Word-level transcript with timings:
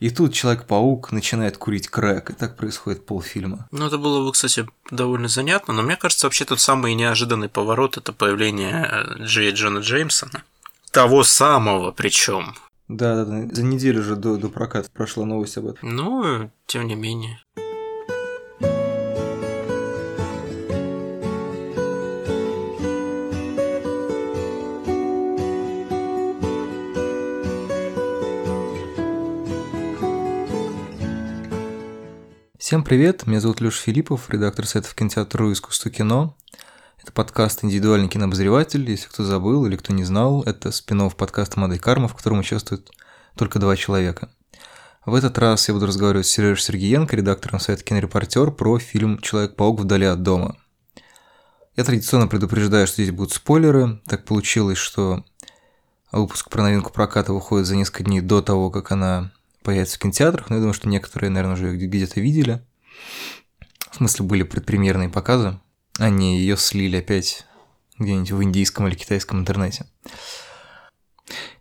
И 0.00 0.10
тут 0.10 0.32
Человек-паук 0.32 1.10
начинает 1.10 1.58
курить 1.58 1.88
крэк, 1.88 2.30
и 2.30 2.32
так 2.32 2.56
происходит 2.56 3.04
полфильма. 3.04 3.68
Ну, 3.72 3.86
это 3.86 3.98
было 3.98 4.24
бы, 4.24 4.32
кстати, 4.32 4.66
довольно 4.90 5.28
занятно, 5.28 5.74
но 5.74 5.82
мне 5.82 5.96
кажется, 5.96 6.26
вообще 6.26 6.44
тут 6.44 6.60
самый 6.60 6.94
неожиданный 6.94 7.48
поворот– 7.48 7.96
это 7.98 8.12
появление 8.12 8.88
э, 8.90 9.22
Джей 9.24 9.50
Джона 9.50 9.78
Джеймсона. 9.78 10.44
Того 10.92 11.24
самого 11.24 11.90
причем. 11.90 12.54
Да, 12.86 13.16
да, 13.16 13.24
да. 13.24 13.54
За 13.54 13.62
неделю 13.62 14.02
же 14.02 14.16
до, 14.16 14.36
до 14.36 14.48
проката 14.48 14.88
прошла 14.92 15.26
новость 15.26 15.58
об 15.58 15.66
этом. 15.66 15.88
Ну, 15.94 16.50
тем 16.66 16.86
не 16.86 16.94
менее. 16.94 17.40
Всем 32.68 32.84
привет, 32.84 33.26
меня 33.26 33.40
зовут 33.40 33.62
Леша 33.62 33.80
Филиппов, 33.80 34.28
редактор 34.28 34.66
сайтов 34.66 34.94
кинотеатра 34.94 35.50
«Искусство 35.50 35.90
кино». 35.90 36.36
Это 37.02 37.10
подкаст 37.12 37.64
«Индивидуальный 37.64 38.10
кинообозреватель». 38.10 38.90
Если 38.90 39.08
кто 39.08 39.24
забыл 39.24 39.64
или 39.64 39.74
кто 39.74 39.94
не 39.94 40.04
знал, 40.04 40.42
это 40.42 40.70
спин 40.70 41.08
подкаста 41.08 41.58
«Модель 41.58 41.78
карма», 41.78 42.08
в 42.08 42.14
котором 42.14 42.40
участвуют 42.40 42.90
только 43.36 43.58
два 43.58 43.74
человека. 43.74 44.28
В 45.06 45.14
этот 45.14 45.38
раз 45.38 45.66
я 45.68 45.72
буду 45.72 45.86
разговаривать 45.86 46.26
с 46.26 46.30
Сережей 46.30 46.62
Сергеенко, 46.62 47.16
редактором 47.16 47.58
сайта 47.58 47.82
«Кинорепортер», 47.84 48.50
про 48.50 48.78
фильм 48.78 49.18
«Человек-паук 49.18 49.80
вдали 49.80 50.04
от 50.04 50.22
дома». 50.22 50.58
Я 51.74 51.84
традиционно 51.84 52.26
предупреждаю, 52.26 52.86
что 52.86 53.02
здесь 53.02 53.14
будут 53.14 53.32
спойлеры. 53.32 54.02
Так 54.06 54.26
получилось, 54.26 54.76
что 54.76 55.24
выпуск 56.12 56.50
про 56.50 56.64
новинку 56.64 56.92
проката 56.92 57.32
выходит 57.32 57.66
за 57.66 57.76
несколько 57.76 58.04
дней 58.04 58.20
до 58.20 58.42
того, 58.42 58.70
как 58.70 58.92
она 58.92 59.32
появится 59.62 59.96
в 59.96 60.00
кинотеатрах, 60.00 60.50
но 60.50 60.56
я 60.56 60.60
думаю, 60.60 60.74
что 60.74 60.88
некоторые, 60.88 61.30
наверное, 61.30 61.54
уже 61.54 61.76
где-то 61.76 62.20
видели. 62.20 62.62
В 63.90 63.96
смысле, 63.96 64.24
были 64.24 64.42
предпремьерные 64.42 65.08
показы. 65.08 65.58
Они 65.98 66.38
ее 66.38 66.56
слили 66.56 66.96
опять 66.96 67.44
где-нибудь 67.98 68.30
в 68.30 68.42
индийском 68.42 68.86
или 68.86 68.94
китайском 68.94 69.40
интернете. 69.40 69.86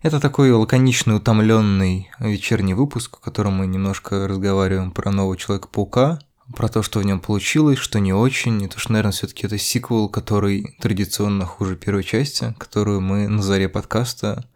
Это 0.01 0.19
такой 0.19 0.51
лаконичный, 0.51 1.15
утомленный 1.15 2.09
вечерний 2.19 2.73
выпуск, 2.73 3.17
в 3.17 3.19
котором 3.19 3.53
мы 3.53 3.67
немножко 3.67 4.27
разговариваем 4.27 4.91
про 4.91 5.11
нового 5.11 5.35
Человека-паука, 5.35 6.19
про 6.55 6.69
то, 6.69 6.83
что 6.83 6.99
в 6.99 7.05
нем 7.05 7.19
получилось, 7.19 7.79
что 7.79 7.99
не 7.99 8.13
очень, 8.13 8.61
и 8.61 8.67
то, 8.67 8.79
что, 8.79 8.93
наверное, 8.93 9.11
все 9.11 9.27
таки 9.27 9.45
это 9.45 9.57
сиквел, 9.57 10.07
который 10.07 10.77
традиционно 10.79 11.45
хуже 11.45 11.75
первой 11.75 12.03
части, 12.03 12.55
которую 12.57 13.01
мы 13.01 13.27
на 13.27 13.41
заре 13.41 13.67
подкаста 13.67 14.47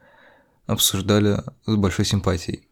обсуждали 0.67 1.43
с 1.65 1.75
большой 1.75 2.05
симпатией. 2.05 2.67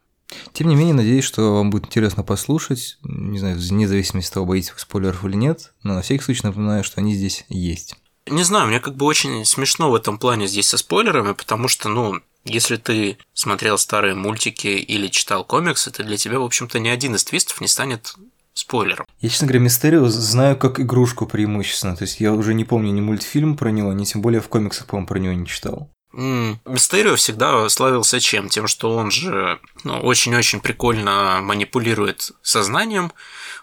Тем 0.53 0.67
не 0.67 0.75
менее, 0.75 0.93
надеюсь, 0.93 1.23
что 1.23 1.55
вам 1.55 1.69
будет 1.69 1.85
интересно 1.85 2.23
послушать. 2.23 2.97
Не 3.03 3.39
знаю, 3.39 3.57
вне 3.57 3.87
зависимости 3.87 4.29
от 4.29 4.35
того, 4.35 4.45
боитесь 4.45 4.71
вы 4.71 4.79
спойлеров 4.79 5.25
или 5.25 5.35
нет, 5.35 5.73
но 5.83 5.95
на 5.95 6.01
всякий 6.01 6.23
случай 6.23 6.41
напоминаю, 6.43 6.83
что 6.83 7.01
они 7.01 7.15
здесь 7.15 7.45
есть. 7.49 7.95
Не 8.27 8.43
знаю, 8.43 8.67
мне 8.67 8.79
как 8.79 8.95
бы 8.95 9.05
очень 9.05 9.43
смешно 9.45 9.89
в 9.89 9.95
этом 9.95 10.19
плане 10.19 10.47
здесь 10.47 10.67
со 10.67 10.77
спойлерами, 10.77 11.33
потому 11.33 11.67
что, 11.67 11.89
ну, 11.89 12.19
если 12.45 12.77
ты 12.77 13.17
смотрел 13.33 13.77
старые 13.77 14.15
мультики 14.15 14.67
или 14.67 15.07
читал 15.07 15.43
комиксы, 15.43 15.91
то 15.91 16.03
для 16.03 16.17
тебя, 16.17 16.39
в 16.39 16.43
общем-то, 16.43 16.79
ни 16.79 16.89
один 16.89 17.15
из 17.15 17.23
твистов 17.23 17.59
не 17.61 17.67
станет 17.67 18.15
спойлером. 18.53 19.05
Я, 19.19 19.29
честно 19.29 19.47
говоря, 19.47 19.63
Мистерио 19.63 20.07
знаю 20.07 20.57
как 20.57 20.79
игрушку 20.79 21.25
преимущественно. 21.25 21.95
То 21.95 22.03
есть 22.03 22.19
я 22.19 22.33
уже 22.33 22.53
не 22.53 22.65
помню 22.65 22.91
ни 22.91 23.01
мультфильм 23.01 23.57
про 23.57 23.69
него, 23.69 23.93
ни 23.93 24.03
тем 24.03 24.21
более 24.21 24.41
в 24.41 24.49
комиксах, 24.49 24.87
по-моему, 24.87 25.07
про 25.07 25.19
него 25.19 25.33
не 25.33 25.47
читал. 25.47 25.89
Мистерио 26.11 27.15
всегда 27.15 27.69
славился 27.69 28.19
чем? 28.19 28.49
Тем, 28.49 28.67
что 28.67 28.95
он 28.95 29.11
же 29.11 29.59
ну, 29.83 29.99
очень-очень 29.99 30.59
прикольно 30.59 31.39
манипулирует 31.41 32.31
сознанием, 32.41 33.11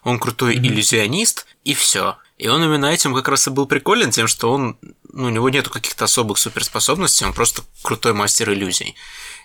он 0.05 0.21
крутой 0.21 0.55
mm-hmm. 0.55 0.67
иллюзионист, 0.67 1.47
и 1.65 1.75
все. 1.75 2.17
И 2.39 2.49
он 2.49 2.63
именно 2.63 2.87
этим 2.87 3.15
как 3.15 3.29
раз 3.29 3.49
и 3.49 3.51
был 3.51 3.67
приколен, 3.67 4.11
тем, 4.11 4.29
что 4.29 4.53
он, 4.53 4.79
ну, 5.13 5.27
у 5.27 5.31
него 5.31 5.49
нету 5.49 5.71
каких-то 5.71 6.05
особых 6.05 6.39
суперспособностей, 6.39 7.27
он 7.27 7.33
просто 7.33 7.63
крутой 7.83 8.13
мастер 8.13 8.53
иллюзий. 8.53 8.95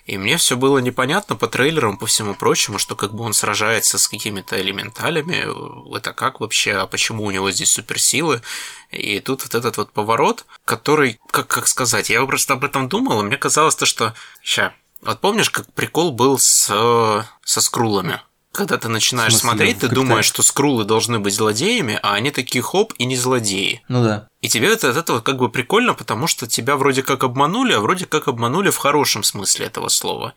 И 0.04 0.18
мне 0.18 0.36
все 0.36 0.56
было 0.56 0.78
непонятно 0.78 1.36
по 1.36 1.46
трейлерам, 1.46 1.96
по 1.96 2.06
всему 2.06 2.34
прочему, 2.34 2.78
что 2.78 2.96
как 2.96 3.14
бы 3.14 3.22
он 3.22 3.34
сражается 3.34 3.98
с 3.98 4.08
какими-то 4.08 4.60
элементалями, 4.60 5.46
это 5.96 6.12
как 6.12 6.40
вообще, 6.40 6.72
а 6.72 6.86
почему 6.86 7.24
у 7.24 7.30
него 7.30 7.50
здесь 7.52 7.70
суперсилы. 7.70 8.42
И 8.90 9.20
тут 9.20 9.42
вот 9.44 9.54
этот 9.54 9.76
вот 9.76 9.92
поворот, 9.92 10.44
который, 10.64 11.20
как, 11.30 11.46
как 11.46 11.68
сказать, 11.68 12.10
я 12.10 12.24
просто 12.26 12.54
об 12.54 12.64
этом 12.64 12.88
думал, 12.88 13.20
и 13.20 13.24
мне 13.24 13.36
казалось 13.36 13.76
то, 13.76 13.86
что... 13.86 14.14
Ща, 14.42 14.74
вот 15.02 15.20
помнишь, 15.20 15.50
как 15.50 15.72
прикол 15.72 16.10
был 16.10 16.36
с, 16.38 16.66
со 17.44 17.60
скрулами? 17.60 18.20
Когда 18.52 18.76
ты 18.76 18.88
начинаешь 18.88 19.36
смотреть, 19.36 19.78
ты 19.80 19.88
думаешь, 19.88 20.26
что 20.26 20.42
скрулы 20.42 20.84
должны 20.84 21.18
быть 21.18 21.34
злодеями, 21.34 21.98
а 22.02 22.14
они 22.14 22.30
такие 22.30 22.62
хоп 22.62 22.92
и 22.98 23.06
не 23.06 23.16
злодеи. 23.16 23.82
Ну 23.88 24.04
да. 24.04 24.28
И 24.42 24.48
тебе 24.48 24.72
это, 24.72 24.90
от 24.90 24.96
этого 24.96 25.20
как 25.20 25.38
бы 25.38 25.48
прикольно, 25.48 25.94
потому 25.94 26.26
что 26.26 26.46
тебя 26.46 26.76
вроде 26.76 27.02
как 27.02 27.24
обманули, 27.24 27.72
а 27.72 27.80
вроде 27.80 28.06
как 28.06 28.28
обманули 28.28 28.70
в 28.70 28.76
хорошем 28.76 29.22
смысле 29.22 29.66
этого 29.66 29.88
слова. 29.88 30.34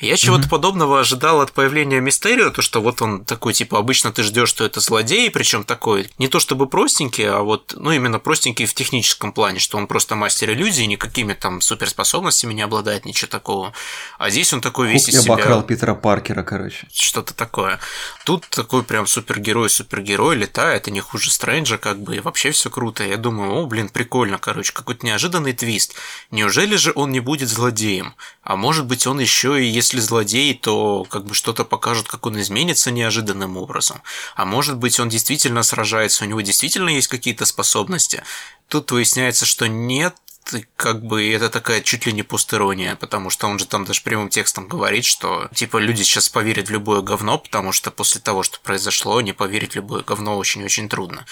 Я 0.00 0.16
чего-то 0.16 0.44
mm-hmm. 0.44 0.50
подобного 0.50 1.00
ожидал 1.00 1.40
от 1.40 1.52
появления 1.52 2.00
Мистерио, 2.00 2.50
то 2.50 2.62
что 2.62 2.80
вот 2.80 3.00
он 3.00 3.24
такой, 3.24 3.52
типа, 3.52 3.78
обычно 3.78 4.12
ты 4.12 4.22
ждешь, 4.22 4.48
что 4.48 4.64
это 4.64 4.80
злодей, 4.80 5.30
причем 5.30 5.64
такой, 5.64 6.10
не 6.18 6.28
то 6.28 6.40
чтобы 6.40 6.66
простенький, 6.66 7.28
а 7.28 7.40
вот, 7.40 7.74
ну, 7.76 7.92
именно 7.92 8.18
простенький 8.18 8.66
в 8.66 8.74
техническом 8.74 9.32
плане, 9.32 9.60
что 9.60 9.78
он 9.78 9.86
просто 9.86 10.16
мастер 10.16 10.50
иллюзии, 10.50 10.82
никакими 10.84 11.32
там 11.34 11.60
суперспособностями 11.60 12.52
не 12.54 12.62
обладает, 12.62 13.04
ничего 13.04 13.30
такого. 13.30 13.72
А 14.18 14.30
здесь 14.30 14.52
он 14.52 14.60
такой 14.60 14.88
весь 14.88 15.08
из 15.08 15.22
себя... 15.22 15.34
обокрал 15.34 15.62
Питера 15.62 15.94
Паркера, 15.94 16.42
короче. 16.42 16.86
Что-то 16.92 17.34
такое. 17.34 17.78
Тут 18.24 18.46
такой 18.48 18.82
прям 18.82 19.06
супергерой-супергерой 19.06 20.36
летает, 20.36 20.88
и 20.88 20.90
не 20.90 21.00
хуже 21.00 21.30
Стрэнджа, 21.30 21.78
как 21.78 22.00
бы, 22.00 22.16
и 22.16 22.20
вообще 22.20 22.50
все 22.50 22.68
круто. 22.70 23.04
Я 23.04 23.16
думаю, 23.16 23.52
о, 23.52 23.66
блин, 23.66 23.88
прикольно, 23.88 24.38
короче, 24.38 24.72
какой-то 24.72 25.06
неожиданный 25.06 25.52
твист. 25.52 25.94
Неужели 26.30 26.76
же 26.76 26.92
он 26.94 27.12
не 27.12 27.20
будет 27.20 27.48
злодеем? 27.48 28.14
А 28.42 28.56
может 28.56 28.86
быть, 28.86 29.06
он 29.06 29.20
еще 29.20 29.62
и, 29.62 29.66
если 29.84 30.00
злодей, 30.00 30.54
то 30.54 31.04
как 31.04 31.24
бы 31.26 31.34
что-то 31.34 31.64
покажут, 31.64 32.08
как 32.08 32.24
он 32.26 32.40
изменится 32.40 32.90
неожиданным 32.90 33.56
образом. 33.56 34.02
А 34.34 34.44
может 34.44 34.76
быть, 34.78 34.98
он 34.98 35.10
действительно 35.10 35.62
сражается, 35.62 36.24
у 36.24 36.26
него 36.26 36.40
действительно 36.40 36.88
есть 36.88 37.08
какие-то 37.08 37.44
способности. 37.44 38.22
Тут 38.68 38.90
выясняется, 38.90 39.44
что 39.44 39.68
нет, 39.68 40.14
как 40.76 41.04
бы 41.04 41.30
это 41.30 41.50
такая 41.50 41.80
чуть 41.80 42.06
ли 42.06 42.12
не 42.12 42.22
пустырония, 42.22 42.96
потому 42.96 43.30
что 43.30 43.46
он 43.46 43.58
же 43.58 43.66
там 43.66 43.84
даже 43.84 44.02
прямым 44.02 44.28
текстом 44.28 44.68
говорит, 44.68 45.04
что 45.04 45.48
типа 45.54 45.78
люди 45.78 46.02
сейчас 46.02 46.28
поверят 46.28 46.68
в 46.68 46.72
любое 46.72 47.02
говно, 47.02 47.38
потому 47.38 47.72
что 47.72 47.90
после 47.90 48.20
того, 48.20 48.42
что 48.42 48.58
произошло, 48.60 49.20
не 49.20 49.32
поверить 49.32 49.72
в 49.72 49.76
любое 49.76 50.02
говно 50.02 50.36
очень-очень 50.36 50.88
трудно. 50.88 51.26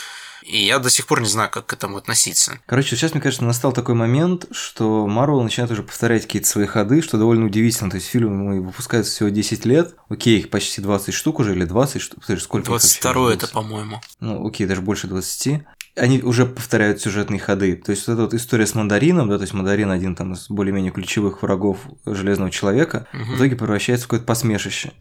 И 0.44 0.64
я 0.64 0.78
до 0.78 0.91
сих 0.91 1.06
пор 1.06 1.20
не 1.20 1.28
знаю, 1.28 1.50
как 1.50 1.66
к 1.66 1.72
этому 1.72 1.97
относиться. 1.97 2.58
Короче, 2.66 2.97
сейчас, 2.97 3.12
мне 3.12 3.20
кажется, 3.20 3.44
настал 3.44 3.72
такой 3.72 3.94
момент, 3.94 4.47
что 4.53 5.06
Марвел 5.06 5.42
начинает 5.42 5.70
уже 5.70 5.82
повторять 5.82 6.22
какие-то 6.22 6.48
свои 6.48 6.66
ходы, 6.66 7.03
что 7.03 7.19
довольно 7.19 7.47
удивительно. 7.47 7.91
То 7.91 7.97
есть 7.97 8.08
фильмы 8.08 8.60
выпускаются 8.60 9.12
всего 9.12 9.28
10 9.28 9.64
лет. 9.66 9.94
Окей, 10.08 10.38
их 10.38 10.50
почти 10.50 10.81
20 10.81 11.14
штук 11.14 11.41
уже, 11.41 11.52
или 11.52 11.64
20 11.64 12.00
штук. 12.02 12.20
Подожди, 12.20 12.42
сколько 12.42 12.66
22 12.66 13.34
это, 13.34 13.48
по-моему. 13.48 14.00
Ну, 14.20 14.47
окей, 14.47 14.66
даже 14.66 14.81
больше 14.81 15.06
20 15.06 15.62
они 15.94 16.22
уже 16.22 16.47
повторяют 16.47 17.00
сюжетные 17.00 17.38
ходы. 17.38 17.76
То 17.76 17.91
есть 17.91 18.06
вот 18.06 18.14
эта 18.14 18.22
вот 18.22 18.34
история 18.34 18.66
с 18.66 18.75
мандарином, 18.75 19.28
да, 19.28 19.36
то 19.36 19.42
есть 19.42 19.52
мандарин 19.52 19.91
один 19.91 20.14
там 20.14 20.32
из 20.32 20.48
более-менее 20.48 20.91
ключевых 20.91 21.42
врагов 21.42 21.81
Железного 22.06 22.50
Человека, 22.50 23.06
угу. 23.12 23.32
в 23.32 23.36
итоге 23.36 23.56
превращается 23.56 24.06
в 24.06 24.08
какое-то 24.08 24.26
посмешище. 24.26 24.92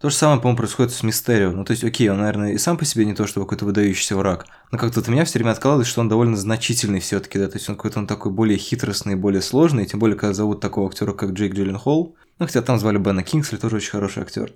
То 0.00 0.08
же 0.08 0.16
самое, 0.16 0.40
по-моему, 0.40 0.56
происходит 0.56 0.92
с 0.92 1.02
Мистерио. 1.02 1.50
Ну, 1.50 1.62
то 1.62 1.72
есть, 1.72 1.84
окей, 1.84 2.08
он, 2.08 2.20
наверное, 2.20 2.52
и 2.52 2.58
сам 2.58 2.78
по 2.78 2.86
себе 2.86 3.04
не 3.04 3.14
то, 3.14 3.26
чтобы 3.26 3.44
какой-то 3.44 3.66
выдающийся 3.66 4.16
враг, 4.16 4.46
но 4.72 4.78
как-то 4.78 5.00
вот 5.00 5.08
у 5.08 5.12
меня 5.12 5.26
все 5.26 5.38
время 5.38 5.50
откладывалось, 5.50 5.88
что 5.88 6.00
он 6.00 6.08
довольно 6.08 6.36
значительный 6.36 7.00
все 7.00 7.20
таки 7.20 7.38
да, 7.38 7.48
то 7.48 7.58
есть 7.58 7.68
он 7.68 7.76
какой-то 7.76 7.98
он 7.98 8.06
такой 8.06 8.32
более 8.32 8.56
хитростный, 8.56 9.14
более 9.14 9.42
сложный, 9.42 9.84
тем 9.84 10.00
более, 10.00 10.16
когда 10.16 10.32
зовут 10.32 10.60
такого 10.60 10.88
актера, 10.88 11.12
как 11.12 11.32
Джейк 11.32 11.54
Джилленхол, 11.54 12.16
ну, 12.38 12.46
хотя 12.46 12.62
там 12.62 12.78
звали 12.78 12.96
Бена 12.96 13.22
Кингсли, 13.22 13.58
тоже 13.58 13.76
очень 13.76 13.90
хороший 13.90 14.22
актер. 14.22 14.54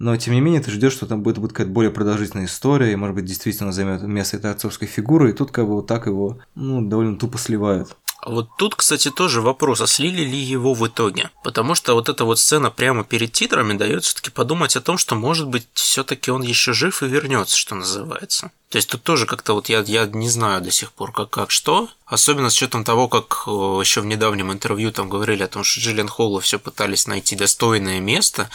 Но, 0.00 0.16
тем 0.16 0.34
не 0.34 0.40
менее, 0.40 0.60
ты 0.60 0.72
ждешь, 0.72 0.94
что 0.94 1.06
там 1.06 1.22
будет, 1.22 1.38
будет 1.38 1.52
какая-то 1.52 1.72
более 1.72 1.92
продолжительная 1.92 2.46
история, 2.46 2.92
и, 2.92 2.96
может 2.96 3.14
быть, 3.14 3.26
действительно 3.26 3.70
займет 3.70 4.02
место 4.02 4.38
этой 4.38 4.50
отцовской 4.50 4.86
фигуры, 4.86 5.30
и 5.30 5.34
тут 5.34 5.52
как 5.52 5.66
бы 5.66 5.74
вот 5.74 5.86
так 5.86 6.06
его, 6.06 6.40
ну, 6.56 6.82
довольно 6.82 7.16
тупо 7.16 7.38
сливают. 7.38 7.96
Вот 8.26 8.50
тут, 8.58 8.74
кстати, 8.74 9.10
тоже 9.10 9.40
вопрос, 9.40 9.80
а 9.80 9.86
слили 9.86 10.22
ли 10.22 10.38
его 10.38 10.74
в 10.74 10.86
итоге? 10.86 11.30
Потому 11.42 11.74
что 11.74 11.94
вот 11.94 12.08
эта 12.08 12.24
вот 12.24 12.38
сцена 12.38 12.70
прямо 12.70 13.02
перед 13.02 13.32
титрами 13.32 13.72
дает 13.72 14.04
все-таки 14.04 14.30
подумать 14.30 14.76
о 14.76 14.80
том, 14.80 14.98
что, 14.98 15.14
может 15.14 15.48
быть, 15.48 15.66
все-таки 15.72 16.30
он 16.30 16.42
еще 16.42 16.72
жив 16.72 17.02
и 17.02 17.08
вернется, 17.08 17.56
что 17.56 17.74
называется. 17.74 18.52
То 18.68 18.76
есть 18.76 18.88
тут 18.88 19.02
тоже 19.02 19.26
как-то 19.26 19.54
вот 19.54 19.68
я, 19.68 19.80
я 19.80 20.06
не 20.06 20.28
знаю 20.28 20.60
до 20.60 20.70
сих 20.70 20.92
пор, 20.92 21.12
как, 21.12 21.30
как 21.30 21.50
что. 21.50 21.88
Особенно 22.06 22.50
с 22.50 22.56
учетом 22.56 22.84
того, 22.84 23.08
как 23.08 23.44
э, 23.46 23.50
еще 23.50 24.00
в 24.00 24.06
недавнем 24.06 24.52
интервью 24.52 24.92
там 24.92 25.08
говорили 25.08 25.42
о 25.42 25.48
том, 25.48 25.64
что 25.64 25.80
Джиллен 25.80 26.08
Холла 26.08 26.40
все 26.40 26.58
пытались 26.58 27.06
найти 27.06 27.36
достойное 27.36 28.00
место 28.00 28.50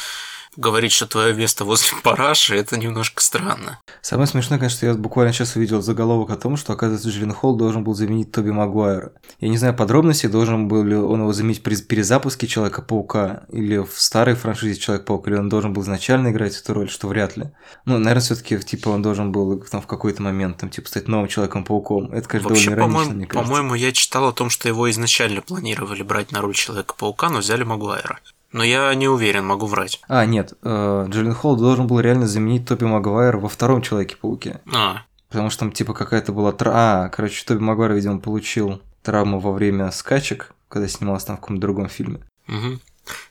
говорить, 0.57 0.91
что 0.91 1.07
твое 1.07 1.33
место 1.33 1.65
возле 1.65 1.97
параши, 2.03 2.55
это 2.55 2.77
немножко 2.77 3.21
странно. 3.21 3.79
Самое 4.01 4.27
смешное, 4.27 4.59
конечно, 4.59 4.85
я 4.85 4.93
буквально 4.93 5.33
сейчас 5.33 5.55
увидел 5.55 5.81
заголовок 5.81 6.29
о 6.31 6.35
том, 6.35 6.57
что, 6.57 6.73
оказывается, 6.73 7.09
Джиллен 7.09 7.33
Холл 7.33 7.55
должен 7.55 7.83
был 7.83 7.93
заменить 7.93 8.31
Тоби 8.31 8.51
Магуайра. 8.51 9.11
Я 9.39 9.49
не 9.49 9.57
знаю 9.57 9.75
подробностей, 9.75 10.29
должен 10.29 10.67
был 10.67 10.83
ли 10.83 10.95
он 10.95 11.21
его 11.21 11.33
заменить 11.33 11.63
при 11.63 11.75
перезапуске 11.75 12.47
Человека-паука 12.47 13.43
или 13.51 13.77
в 13.77 13.91
старой 13.93 14.35
франшизе 14.35 14.79
Человек-паук, 14.79 15.27
или 15.27 15.35
он 15.35 15.49
должен 15.49 15.73
был 15.73 15.81
изначально 15.83 16.29
играть 16.29 16.57
эту 16.57 16.73
роль, 16.73 16.89
что 16.89 17.07
вряд 17.07 17.37
ли. 17.37 17.51
Ну, 17.85 17.97
наверное, 17.97 18.21
все 18.21 18.35
таки 18.35 18.57
типа, 18.59 18.89
он 18.89 19.01
должен 19.01 19.31
был 19.31 19.59
там 19.61 19.81
в 19.81 19.87
какой-то 19.87 20.21
момент, 20.21 20.57
там, 20.57 20.69
типа, 20.69 20.87
стать 20.87 21.07
новым 21.07 21.27
Человеком-пауком. 21.27 22.11
Это, 22.11 22.27
конечно, 22.27 22.49
Вообще, 22.49 22.69
довольно 22.71 22.81
иронично, 22.81 22.99
по-моему, 22.99 23.17
мне 23.17 23.27
кажется. 23.27 23.51
по-моему, 23.51 23.75
я 23.75 23.91
читал 23.91 24.27
о 24.27 24.33
том, 24.33 24.49
что 24.49 24.67
его 24.67 24.89
изначально 24.89 25.41
планировали 25.41 26.03
брать 26.03 26.31
на 26.31 26.41
роль 26.41 26.53
Человека-паука, 26.53 27.29
но 27.29 27.39
взяли 27.39 27.63
Магуайра. 27.63 28.19
Но 28.55 28.63
я 28.63 28.95
не 28.95 29.09
уверен, 29.09 29.45
могу 29.45 29.65
врать. 29.65 29.99
А, 30.07 30.25
нет, 30.25 30.53
э, 30.63 31.05
Джиллен 31.09 31.33
Холл 31.33 31.57
должен 31.57 31.87
был 31.87 31.99
реально 31.99 32.25
заменить 32.25 32.65
Тоби 32.65 32.85
Магуайра 32.85 33.37
во 33.37 33.49
втором 33.49 33.81
Человеке-пауке. 33.81 34.61
А, 34.73 35.01
Потому 35.27 35.49
что 35.49 35.59
там 35.59 35.73
типа 35.73 35.93
какая-то 35.93 36.31
была 36.31 36.53
травма. 36.53 36.79
А, 36.79 37.09
короче, 37.09 37.43
Тоби 37.45 37.59
Магуайр, 37.59 37.91
видимо, 37.91 38.21
получил 38.21 38.81
травму 39.03 39.41
во 39.41 39.51
время 39.51 39.91
скачек, 39.91 40.53
когда 40.69 40.87
снимался 40.87 41.27
там 41.27 41.35
в 41.35 41.41
каком-то 41.41 41.61
другом 41.61 41.89
фильме. 41.89 42.21
угу. 42.47 42.79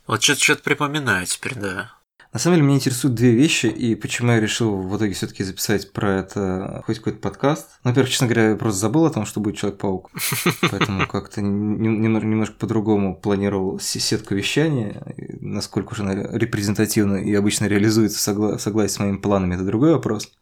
Вот 0.07 0.23
что-то 0.23 0.63
припоминаю 0.63 1.25
теперь, 1.25 1.55
да. 1.55 1.93
На 2.35 2.41
самом 2.41 2.57
деле 2.57 2.67
меня 2.67 2.79
интересуют 2.79 3.15
две 3.15 3.31
вещи, 3.31 3.67
и 3.67 3.95
почему 3.95 4.33
я 4.33 4.41
решил 4.41 4.77
в 4.77 4.97
итоге 4.97 5.13
все-таки 5.13 5.45
записать 5.45 5.93
про 5.93 6.19
это 6.19 6.83
хоть 6.85 6.99
какой-то 6.99 7.21
подкаст. 7.21 7.69
Ну, 7.85 7.91
во-первых, 7.91 8.11
честно 8.11 8.27
говоря, 8.27 8.51
я 8.51 8.57
просто 8.57 8.81
забыл 8.81 9.07
о 9.07 9.11
том, 9.11 9.25
что 9.25 9.39
будет 9.39 9.57
Человек-паук. 9.57 10.11
Поэтому 10.73 11.07
как-то 11.07 11.41
нем- 11.41 12.03
немножко, 12.03 12.57
по-другому 12.59 13.15
планировал 13.15 13.79
се- 13.79 14.01
сетку 14.01 14.35
вещания. 14.35 15.01
Насколько 15.41 15.93
уже 15.93 16.03
она 16.03 16.15
репрезентативно 16.37 17.19
и 17.19 17.33
обычно 17.35 17.67
реализуется 17.67 18.19
в 18.35 18.59
согласии 18.59 18.95
с 18.95 18.99
моими 18.99 19.19
планами, 19.19 19.55
это 19.55 19.63
другой 19.63 19.93
вопрос. 19.93 20.33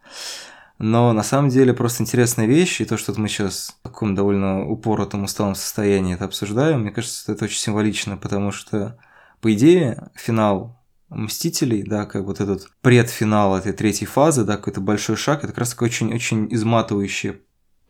Но 0.78 1.12
на 1.12 1.22
самом 1.22 1.50
деле 1.50 1.74
просто 1.74 2.04
интересная 2.04 2.46
вещь, 2.46 2.80
и 2.80 2.86
то, 2.86 2.96
что 2.96 3.12
мы 3.20 3.28
сейчас 3.28 3.76
в 3.80 3.82
таком 3.82 4.14
довольно 4.14 4.66
упоротом, 4.66 5.24
усталом 5.24 5.54
состоянии 5.54 6.14
это 6.14 6.24
обсуждаем, 6.24 6.80
мне 6.80 6.90
кажется, 6.90 7.32
это 7.32 7.44
очень 7.44 7.60
символично, 7.60 8.16
потому 8.16 8.50
что, 8.50 8.98
по 9.42 9.52
идее, 9.52 10.08
финал 10.14 10.81
Мстителей, 11.14 11.82
да, 11.82 12.06
как 12.06 12.24
вот 12.24 12.40
этот 12.40 12.68
предфинал 12.80 13.56
этой 13.56 13.72
третьей 13.72 14.06
фазы, 14.06 14.44
да, 14.44 14.56
какой-то 14.56 14.80
большой 14.80 15.16
шаг, 15.16 15.38
это 15.38 15.48
как 15.48 15.58
раз 15.58 15.70
такой 15.70 15.88
очень-очень 15.88 16.48
изматывающий, 16.52 17.34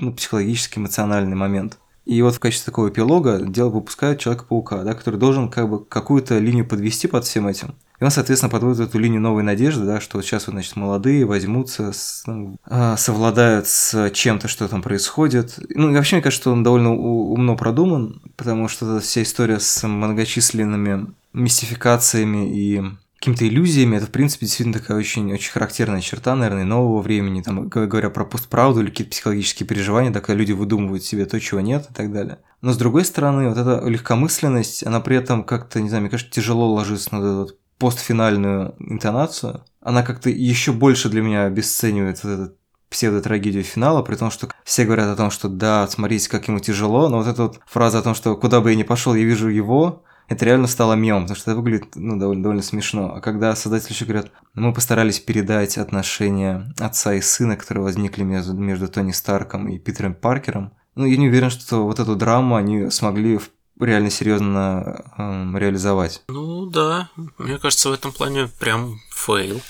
ну, 0.00 0.12
психологически 0.12 0.78
эмоциональный 0.78 1.36
момент. 1.36 1.78
И 2.04 2.20
вот 2.20 2.34
в 2.34 2.40
качестве 2.40 2.66
такого 2.66 2.88
эпилога 2.88 3.40
дело 3.40 3.68
выпускают 3.68 4.18
Человека-паука, 4.18 4.82
да, 4.82 4.94
который 4.94 5.20
должен 5.20 5.48
как 5.48 5.70
бы 5.70 5.84
какую-то 5.84 6.38
линию 6.38 6.66
подвести 6.66 7.06
под 7.06 7.24
всем 7.24 7.46
этим. 7.46 7.76
И 8.00 8.04
он, 8.04 8.10
соответственно, 8.10 8.50
подводит 8.50 8.80
эту 8.80 8.98
линию 8.98 9.20
новой 9.20 9.44
надежды, 9.44 9.84
да, 9.84 10.00
что 10.00 10.18
вот 10.18 10.24
сейчас 10.24 10.48
вот, 10.48 10.54
значит, 10.54 10.74
молодые 10.74 11.24
возьмутся, 11.24 11.92
с- 11.92 12.24
ну, 12.26 12.56
а, 12.64 12.96
совладают 12.96 13.68
с 13.68 14.10
чем-то, 14.10 14.48
что 14.48 14.66
там 14.66 14.82
происходит. 14.82 15.60
Ну, 15.68 15.90
и 15.90 15.94
вообще, 15.94 16.16
мне 16.16 16.22
кажется, 16.22 16.42
что 16.42 16.52
он 16.52 16.64
довольно 16.64 16.92
умно 16.92 17.56
продуман, 17.56 18.20
потому 18.36 18.66
что 18.66 18.98
вся 18.98 19.22
история 19.22 19.60
с 19.60 19.86
многочисленными 19.86 21.14
мистификациями 21.32 22.50
и 22.52 22.82
какими-то 23.22 23.46
иллюзиями, 23.46 23.98
это, 23.98 24.06
в 24.06 24.10
принципе, 24.10 24.46
действительно 24.46 24.80
такая 24.80 24.98
очень, 24.98 25.32
очень 25.32 25.52
характерная 25.52 26.00
черта, 26.00 26.34
наверное, 26.34 26.64
нового 26.64 27.00
времени, 27.00 27.40
там, 27.40 27.68
говоря 27.68 28.10
про 28.10 28.24
постправду 28.24 28.80
или 28.80 28.90
какие-то 28.90 29.12
психологические 29.12 29.64
переживания, 29.64 30.10
да, 30.10 30.18
когда 30.18 30.34
люди 30.34 30.50
выдумывают 30.50 31.04
себе 31.04 31.24
то, 31.24 31.38
чего 31.38 31.60
нет 31.60 31.86
и 31.88 31.94
так 31.94 32.12
далее. 32.12 32.40
Но, 32.62 32.72
с 32.72 32.76
другой 32.76 33.04
стороны, 33.04 33.48
вот 33.48 33.56
эта 33.56 33.86
легкомысленность, 33.86 34.84
она 34.84 34.98
при 34.98 35.16
этом 35.16 35.44
как-то, 35.44 35.80
не 35.80 35.88
знаю, 35.88 36.02
мне 36.02 36.10
кажется, 36.10 36.32
тяжело 36.32 36.74
ложится 36.74 37.14
на 37.14 37.18
эту 37.20 37.36
вот 37.36 37.58
постфинальную 37.78 38.74
интонацию. 38.80 39.62
Она 39.80 40.02
как-то 40.02 40.28
еще 40.28 40.72
больше 40.72 41.08
для 41.08 41.22
меня 41.22 41.44
обесценивает 41.44 42.24
вот 42.24 42.30
этот 42.30 42.56
псевдотрагедию 42.90 43.62
финала, 43.62 44.02
при 44.02 44.16
том, 44.16 44.32
что 44.32 44.48
все 44.64 44.84
говорят 44.84 45.06
о 45.06 45.16
том, 45.16 45.30
что 45.30 45.48
да, 45.48 45.86
смотрите, 45.86 46.28
как 46.28 46.48
ему 46.48 46.58
тяжело, 46.58 47.08
но 47.08 47.18
вот 47.18 47.28
эта 47.28 47.44
вот 47.44 47.60
фраза 47.66 48.00
о 48.00 48.02
том, 48.02 48.16
что 48.16 48.36
куда 48.36 48.60
бы 48.60 48.70
я 48.70 48.76
ни 48.76 48.82
пошел, 48.82 49.14
я 49.14 49.24
вижу 49.24 49.48
его, 49.48 50.02
это 50.32 50.44
реально 50.44 50.66
стало 50.66 50.94
мемом, 50.94 51.24
потому 51.24 51.36
что 51.36 51.50
это 51.50 51.60
выглядит 51.60 51.94
ну, 51.94 52.18
довольно, 52.18 52.42
довольно 52.42 52.62
смешно. 52.62 53.14
А 53.14 53.20
когда 53.20 53.54
создатели 53.54 53.92
еще 53.92 54.04
говорят, 54.04 54.30
«Ну, 54.54 54.68
мы 54.68 54.74
постарались 54.74 55.20
передать 55.20 55.78
отношения 55.78 56.72
отца 56.78 57.14
и 57.14 57.20
сына, 57.20 57.56
которые 57.56 57.84
возникли 57.84 58.22
между, 58.22 58.54
между 58.54 58.88
Тони 58.88 59.12
Старком 59.12 59.68
и 59.68 59.78
Питером 59.78 60.14
Паркером, 60.14 60.72
ну, 60.94 61.06
я 61.06 61.16
не 61.16 61.28
уверен, 61.28 61.50
что 61.50 61.84
вот 61.84 62.00
эту 62.00 62.16
драму 62.16 62.56
они 62.56 62.90
смогли 62.90 63.40
реально 63.80 64.10
серьезно 64.10 65.04
эм, 65.16 65.56
реализовать. 65.56 66.22
Ну 66.28 66.66
да, 66.66 67.08
мне 67.38 67.58
кажется, 67.58 67.88
в 67.88 67.92
этом 67.92 68.12
плане 68.12 68.48
прям 68.58 69.00
fail. 69.10 69.60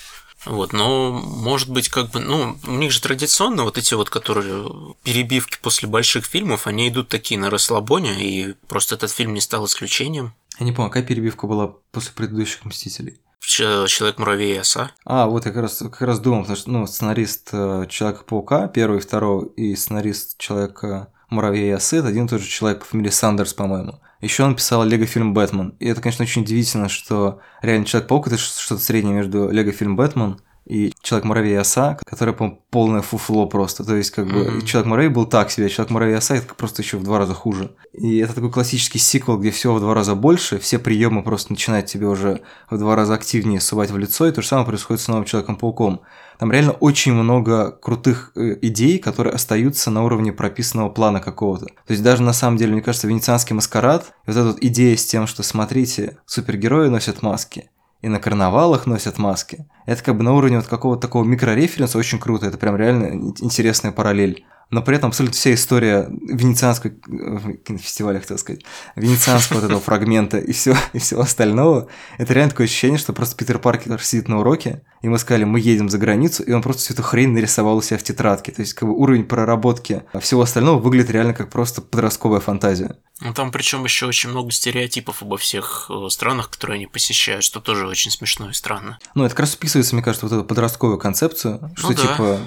Вот, 0.45 0.73
но 0.73 1.13
может 1.13 1.69
быть 1.69 1.89
как 1.89 2.11
бы, 2.11 2.19
ну, 2.19 2.59
у 2.67 2.73
них 2.73 2.91
же 2.91 3.01
традиционно 3.01 3.63
вот 3.63 3.79
эти 3.79 3.95
вот, 3.95 4.11
которые 4.11 4.95
перебивки 5.05 5.59
после 5.63 5.89
больших 5.89 6.25
фильмов, 6.25 6.67
они 6.67 6.89
идут 6.89 7.09
такие 7.09 7.39
на 7.39 7.49
расслабоне, 7.49 8.15
и 8.21 8.55
просто 8.67 8.97
этот 8.97 9.13
фильм 9.13 9.35
не 9.35 9.41
стал 9.41 9.67
исключением. 9.67 10.35
Я 10.59 10.67
не 10.67 10.73
помню, 10.73 10.91
какая 10.91 11.05
перебивка 11.05 11.47
была 11.47 11.75
после 11.91 12.13
предыдущих 12.13 12.65
«Мстителей». 12.65 13.19
Человек-муравей 13.41 14.55
и 14.55 14.59
оса. 14.59 14.93
А, 15.05 15.27
вот 15.27 15.47
я 15.47 15.53
как 15.53 15.63
раз, 15.63 15.79
как 15.79 16.03
раз 16.03 16.21
думал, 16.21 16.43
потому 16.43 16.57
что 16.57 16.71
ну, 16.71 16.87
сценарист 16.87 17.49
э, 17.53 17.87
Человека-паука, 17.89 18.69
первый, 18.69 19.01
второй, 19.01 19.49
и 19.57 19.75
сценарист 19.75 20.39
Человека 20.39 21.13
Муравья 21.29 21.67
и 21.67 21.71
Осы, 21.71 21.97
это 21.97 22.09
один 22.09 22.27
и 22.27 22.29
тот 22.29 22.41
же 22.41 22.49
человек 22.49 22.81
по 22.81 22.85
фамилии 22.85 23.11
Сандерс, 23.11 23.53
по-моему. 23.55 24.01
Еще 24.21 24.45
он 24.45 24.55
писал 24.55 24.85
лего-фильм 24.85 25.35
«Бэтмен». 25.35 25.75
И 25.81 25.89
это, 25.89 26.01
конечно, 26.01 26.23
очень 26.23 26.43
удивительно, 26.43 26.89
что 26.89 27.41
реально 27.63 27.87
Человек-паук– 27.87 28.27
это 28.29 28.39
что-то 28.39 28.81
среднее 28.81 29.15
между 29.15 29.51
лего-фильм 29.51 29.97
«Бэтмен» 29.97 30.41
и 30.65 30.93
Человек-муравей 31.03 31.53
и 31.53 31.57
Оса, 31.57 31.99
который, 32.07 32.35
по-моему, 32.35 32.63
полное 32.71 33.03
фуфло 33.03 33.47
просто. 33.47 33.85
То 33.85 33.97
есть, 33.97 34.11
как 34.11 34.27
бы, 34.27 34.45
Мгм. 34.45 34.63
Человек-муравей 34.63 35.09
был 35.09 35.27
так 35.27 35.51
себе, 35.51 35.67
а 35.67 35.69
Человек-муравей 35.69 36.15
и 36.15 36.19
Оса– 36.19 36.35
это 36.37 36.55
просто 36.55 36.83
еще 36.83 36.97
в 36.99 37.03
два 37.03 37.19
раза 37.19 37.35
хуже. 37.35 37.73
И 37.93 38.19
это 38.19 38.35
такой 38.35 38.51
классический 38.51 38.99
сиквел, 38.99 39.39
где 39.39 39.51
все 39.51 39.75
в 39.75 39.81
два 39.81 39.95
раза 39.95 40.15
больше, 40.15 40.59
все 40.59 40.79
приемы 40.79 41.23
просто 41.23 41.53
начинают 41.53 41.87
тебе 41.87 42.07
уже 42.07 42.41
в 42.71 42.79
два 42.79 42.97
раза 42.97 43.15
активнее 43.15 43.61
сувать 43.61 43.91
в 43.91 43.99
лицо, 43.99 44.27
и 44.27 44.33
то 44.33 44.41
же 44.43 44.49
самое 44.49 44.67
происходит 44.67 45.03
с 45.03 45.09
новым 45.09 45.25
Человеком-пауком. 45.25 46.01
Там 46.39 46.51
реально 46.51 46.73
очень 46.73 47.13
много 47.13 47.71
крутых 47.71 48.33
э, 48.35 48.57
идей, 48.63 48.99
которые 48.99 49.35
остаются 49.35 49.91
на 49.91 50.03
уровне 50.05 50.33
прописанного 50.33 50.89
плана 50.89 51.21
какого-то. 51.21 51.67
То 51.67 51.91
есть 51.91 52.03
даже 52.03 52.23
на 52.23 52.33
самом 52.33 52.57
деле, 52.57 52.73
мне 52.73 52.83
кажется, 52.83 53.07
венецианский 53.07 53.55
маскарад, 53.55 54.13
вот 54.27 54.37
эта 54.37 54.45
вот 54.45 54.59
идея 54.61 54.97
с 54.97 55.05
тем, 55.05 55.27
что 55.27 55.43
смотрите, 55.43 56.19
супергерои 56.27 56.89
носят 56.89 57.23
маски, 57.23 57.71
и 58.03 58.09
на 58.09 58.19
карнавалах 58.19 58.87
носят 58.87 59.19
маски. 59.19 59.67
Это 59.87 60.03
как 60.03 60.17
бы 60.17 60.25
на 60.25 60.35
уровне 60.35 60.57
вот 60.59 60.67
какого-то 60.67 61.01
такого 61.03 61.25
микрореференса 61.25 61.99
очень 61.99 62.19
круто, 62.19 62.47
это 62.47 62.59
прям 62.59 62.77
реально 62.77 63.07
ин- 63.07 63.35
интересная 63.41 63.93
параллель. 63.93 64.45
Но 64.73 64.83
при 64.83 64.97
этом 64.97 65.09
абсолютно 65.09 65.37
вся 65.37 65.53
история 65.53 66.09
венецианского 66.11 66.93
э, 66.93 67.57
кинофестиваля, 67.63 68.21
хотел 68.21 68.39
сказать, 68.39 68.63
венецианского 68.97 69.59
вот 69.59 69.65
этого 69.67 69.81
фрагмента 69.81 70.39
и 70.39 70.53
все 70.53 70.75
и 70.95 70.99
всего 70.99 71.21
остального, 71.21 71.89
это 72.17 72.33
реально 72.33 72.51
такое 72.51 72.67
ощущение, 72.67 72.99
что 72.99 73.13
просто 73.13 73.37
Питер 73.37 73.59
Паркер 73.59 74.03
сидит 74.03 74.29
на 74.29 74.41
уроке, 74.41 74.83
и 75.03 75.09
мы 75.09 75.19
сказали, 75.19 75.45
мы 75.45 75.61
едем 75.61 75.91
за 75.91 75.99
границу, 75.99 76.43
и 76.43 76.53
он 76.53 76.63
просто 76.63 76.83
всю 76.83 76.95
эту 76.95 77.03
хрень 77.03 77.33
нарисовал 77.33 77.77
у 77.77 77.83
себя 77.83 77.99
в 77.99 78.03
тетрадке. 78.03 78.51
То 78.51 78.63
есть, 78.63 78.73
как 78.73 78.89
бы 78.89 78.95
уровень 78.95 79.25
проработки 79.25 80.05
всего 80.21 80.41
остального 80.41 80.79
выглядит 80.79 81.11
реально 81.11 81.35
как 81.35 81.51
просто 81.51 81.83
подростковая 81.83 82.41
фантазия. 82.41 82.97
Ну 83.21 83.35
там 83.35 83.53
причем 83.53 83.85
еще 83.85 84.07
очень 84.07 84.31
много 84.31 84.51
стереотипов 84.51 85.23
обо 85.23 85.37
всех 85.37 85.91
э, 85.91 86.09
странах, 86.09 86.49
которые 86.51 86.77
они 86.77 86.87
посещают, 86.87 87.45
что 87.45 87.61
тоже 87.61 87.87
очень 87.87 88.11
смешно 88.11 88.49
и 88.49 88.55
странно. 88.55 88.99
Ну, 89.15 89.25
это 89.25 89.35
как 89.35 89.41
раз 89.41 89.53
вписывается, 89.53 89.95
мне 89.95 90.03
кажется, 90.03 90.27
вот 90.27 90.35
эту 90.35 90.45
подростковую 90.45 90.99
концепцию, 90.99 91.71
что 91.77 91.91
Ну 91.91 91.95
да. 91.95 92.03
типа 92.03 92.39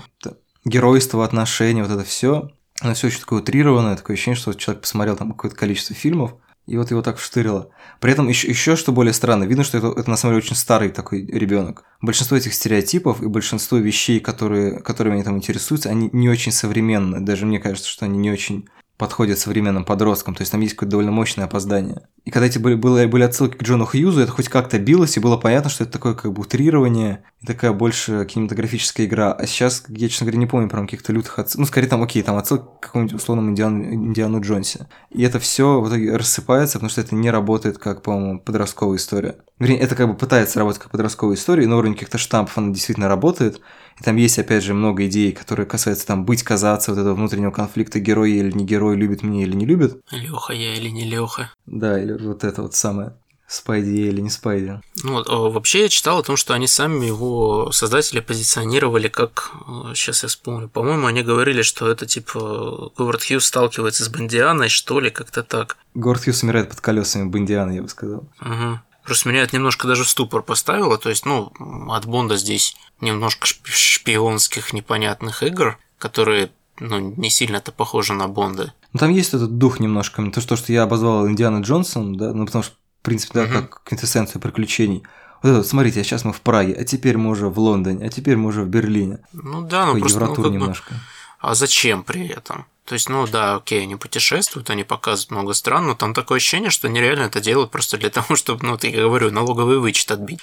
геройство, 0.65 1.23
отношения, 1.23 1.83
вот 1.83 1.91
это 1.91 2.03
все, 2.03 2.49
оно 2.81 2.93
все 2.93 3.07
очень 3.07 3.21
такое 3.21 3.39
утрированное, 3.39 3.95
такое 3.95 4.15
ощущение, 4.15 4.39
что 4.39 4.53
человек 4.53 4.81
посмотрел 4.81 5.15
там 5.15 5.31
какое-то 5.31 5.55
количество 5.55 5.95
фильмов, 5.95 6.35
и 6.65 6.77
вот 6.77 6.89
его 6.89 7.01
так 7.01 7.17
вштырило. 7.17 7.69
При 7.99 8.11
этом 8.11 8.27
еще, 8.27 8.47
еще 8.47 8.75
что 8.75 8.91
более 8.91 9.13
странно, 9.13 9.43
видно, 9.43 9.63
что 9.63 9.77
это, 9.77 9.87
это 9.87 10.09
на 10.09 10.17
самом 10.17 10.33
деле 10.33 10.45
очень 10.45 10.55
старый 10.55 10.89
такой 10.89 11.25
ребенок. 11.25 11.83
Большинство 12.01 12.35
этих 12.35 12.53
стереотипов 12.53 13.21
и 13.21 13.27
большинство 13.27 13.77
вещей, 13.77 14.19
которые, 14.19 14.79
которыми 14.79 15.15
они 15.15 15.23
там 15.23 15.37
интересуются, 15.37 15.89
они 15.89 16.09
не 16.11 16.27
очень 16.27 16.51
современны. 16.51 17.19
Даже 17.19 17.45
мне 17.45 17.59
кажется, 17.59 17.87
что 17.87 18.05
они 18.05 18.17
не 18.17 18.31
очень 18.31 18.67
подходят 18.97 19.39
современным 19.39 19.83
подросткам. 19.83 20.35
То 20.35 20.41
есть 20.41 20.51
там 20.51 20.61
есть 20.61 20.73
какое-то 20.73 20.91
довольно 20.91 21.11
мощное 21.11 21.45
опоздание. 21.45 22.07
И 22.23 22.31
когда 22.31 22.47
эти 22.47 22.57
были, 22.57 22.75
были, 22.75 23.05
были 23.05 23.23
отсылки 23.23 23.57
к 23.57 23.63
Джону 23.63 23.85
Хьюзу, 23.85 24.21
это 24.21 24.31
хоть 24.31 24.47
как-то 24.47 24.79
билось, 24.79 25.17
и 25.17 25.19
было 25.19 25.37
понятно, 25.37 25.69
что 25.69 25.83
это 25.83 25.93
такое 25.93 26.13
как 26.13 26.31
бы 26.31 26.41
утрирование, 26.41 27.23
и 27.41 27.45
такая 27.45 27.73
больше 27.73 28.25
кинематографическая 28.25 29.05
игра. 29.05 29.33
А 29.33 29.45
сейчас, 29.45 29.83
я, 29.89 30.07
честно 30.07 30.25
говоря, 30.25 30.39
не 30.39 30.47
помню 30.47 30.69
прям 30.69 30.85
каких-то 30.85 31.11
лютых 31.11 31.37
отсылок. 31.39 31.59
Ну, 31.59 31.65
скорее 31.65 31.87
там, 31.87 32.01
окей, 32.01 32.23
там 32.23 32.37
отсылка 32.37 32.65
к 32.65 32.79
какому-нибудь 32.79 33.15
условному 33.15 33.51
Индиану, 33.51 33.83
Индиану 33.83 34.41
Джонсе. 34.41 34.87
И 35.09 35.23
это 35.23 35.39
все 35.39 35.81
в 35.81 35.89
итоге 35.89 36.15
рассыпается, 36.15 36.77
потому 36.77 36.89
что 36.89 37.01
это 37.01 37.15
не 37.15 37.29
работает 37.29 37.77
как, 37.77 38.01
по-моему, 38.01 38.39
подростковая 38.39 38.97
история. 38.97 39.35
Вернее, 39.59 39.79
это 39.79 39.95
как 39.95 40.07
бы 40.07 40.15
пытается 40.15 40.59
работать 40.59 40.81
как 40.81 40.91
подростковая 40.91 41.35
история, 41.35 41.63
и 41.63 41.67
на 41.67 41.77
уровне 41.77 41.95
каких-то 41.95 42.17
штампов 42.17 42.57
она 42.57 42.73
действительно 42.73 43.07
работает. 43.07 43.61
И 43.99 44.03
там 44.03 44.17
есть, 44.17 44.37
опять 44.39 44.63
же, 44.63 44.73
много 44.73 45.07
идей, 45.07 45.31
которые 45.31 45.65
касаются 45.65 46.05
там 46.05 46.25
быть, 46.25 46.43
казаться, 46.43 46.91
вот 46.91 46.99
этого 46.99 47.15
внутреннего 47.15 47.51
конфликта, 47.51 47.99
герой 47.99 48.33
или 48.33 48.51
не 48.51 48.65
герой, 48.65 48.97
любит 48.97 49.23
меня 49.23 49.43
или 49.43 49.55
не 49.55 49.65
любит. 49.65 50.01
Леха 50.11 50.53
я 50.53 50.75
или 50.75 50.89
не 50.89 51.05
Леха. 51.05 51.51
Да, 51.65 52.01
или 52.01 52.13
вот 52.13 52.43
это 52.43 52.61
вот 52.61 52.75
самое. 52.75 53.13
Спайди 53.47 54.07
или 54.07 54.21
не 54.21 54.29
Спайди. 54.29 54.81
Ну, 55.03 55.13
вот, 55.13 55.29
а, 55.29 55.35
вообще 55.49 55.83
я 55.83 55.89
читал 55.89 56.17
о 56.19 56.23
том, 56.23 56.35
что 56.35 56.55
они 56.55 56.67
сами 56.67 57.05
его 57.05 57.71
создатели 57.71 58.19
позиционировали 58.19 59.07
как, 59.07 59.51
сейчас 59.93 60.23
я 60.23 60.29
вспомню, 60.29 60.67
по-моему, 60.67 61.05
они 61.05 61.21
говорили, 61.21 61.61
что 61.61 61.89
это 61.89 62.07
типа 62.07 62.91
Говард 62.97 63.23
Хьюз 63.23 63.45
сталкивается 63.45 64.03
с 64.03 64.09
Бондианой, 64.09 64.69
что 64.69 64.99
ли, 64.99 65.11
как-то 65.11 65.43
так. 65.43 65.77
Говард 65.93 66.23
Хьюз 66.23 66.41
умирает 66.41 66.69
под 66.69 66.81
колесами 66.81 67.29
Бондианы, 67.29 67.73
я 67.73 67.83
бы 67.83 67.87
сказал. 67.87 68.27
Угу. 68.41 68.79
Просто 69.05 69.29
меня 69.29 69.43
это 69.43 69.55
немножко 69.55 69.87
даже 69.87 70.03
в 70.03 70.09
ступор 70.09 70.41
поставило, 70.41 70.97
то 70.97 71.09
есть, 71.09 71.25
ну, 71.25 71.51
от 71.89 72.05
Бонда 72.05 72.37
здесь 72.37 72.75
немножко 73.01 73.47
шпионских 73.63 74.73
непонятных 74.73 75.43
игр, 75.43 75.77
которые 75.99 76.49
ну, 76.79 76.99
не 76.99 77.29
сильно-то 77.29 77.71
похожи 77.71 78.13
на 78.13 78.27
Бонда. 78.27 78.73
Ну, 78.93 78.99
там 78.99 79.11
есть 79.11 79.33
этот 79.33 79.57
дух 79.57 79.79
немножко, 79.79 80.25
то, 80.31 80.41
что, 80.41 80.55
что 80.55 80.73
я 80.73 80.83
обозвал 80.83 81.27
Индиана 81.27 81.61
Джонсон, 81.61 82.17
да, 82.17 82.33
ну, 82.33 82.45
потому 82.45 82.63
что, 82.63 82.73
в 82.73 83.05
принципе, 83.05 83.33
да, 83.33 83.43
угу. 83.43 83.53
как 83.53 83.83
квинтэссенция 83.83 84.39
приключений. 84.39 85.03
Вот 85.43 85.49
это, 85.49 85.63
смотрите, 85.63 86.01
а 86.01 86.03
сейчас 86.03 86.25
мы 86.25 86.33
в 86.33 86.41
Праге, 86.41 86.73
а 86.73 86.83
теперь 86.83 87.17
мы 87.17 87.29
уже 87.29 87.47
в 87.47 87.59
Лондоне, 87.59 88.05
а 88.05 88.09
теперь 88.09 88.35
мы 88.35 88.47
уже 88.47 88.63
в 88.63 88.67
Берлине. 88.67 89.19
Ну 89.33 89.61
да, 89.61 89.85
ну 89.85 89.99
просто 89.99 90.25
ну, 90.25 90.35
как 90.35 90.51
немножко. 90.51 90.93
Бы... 90.93 90.99
А 91.45 91.53
зачем 91.53 92.03
при 92.03 92.27
этом? 92.27 92.65
То 92.85 92.93
есть, 92.93 93.07
ну 93.07 93.27
да, 93.27 93.57
окей, 93.57 93.83
они 93.83 93.95
путешествуют, 93.95 94.71
они 94.71 94.83
показывают 94.83 95.29
много 95.29 95.53
стран, 95.53 95.85
но 95.85 95.93
там 95.93 96.15
такое 96.15 96.37
ощущение, 96.37 96.71
что 96.71 96.87
они 96.87 96.99
реально 96.99 97.25
это 97.25 97.39
делают 97.39 97.69
просто 97.69 97.97
для 97.97 98.09
того, 98.11 98.35
чтобы, 98.35 98.65
ну, 98.65 98.77
ты 98.77 98.89
я 98.89 99.03
говорю, 99.03 99.29
налоговый 99.29 99.77
вычет 99.77 100.09
отбить. 100.09 100.39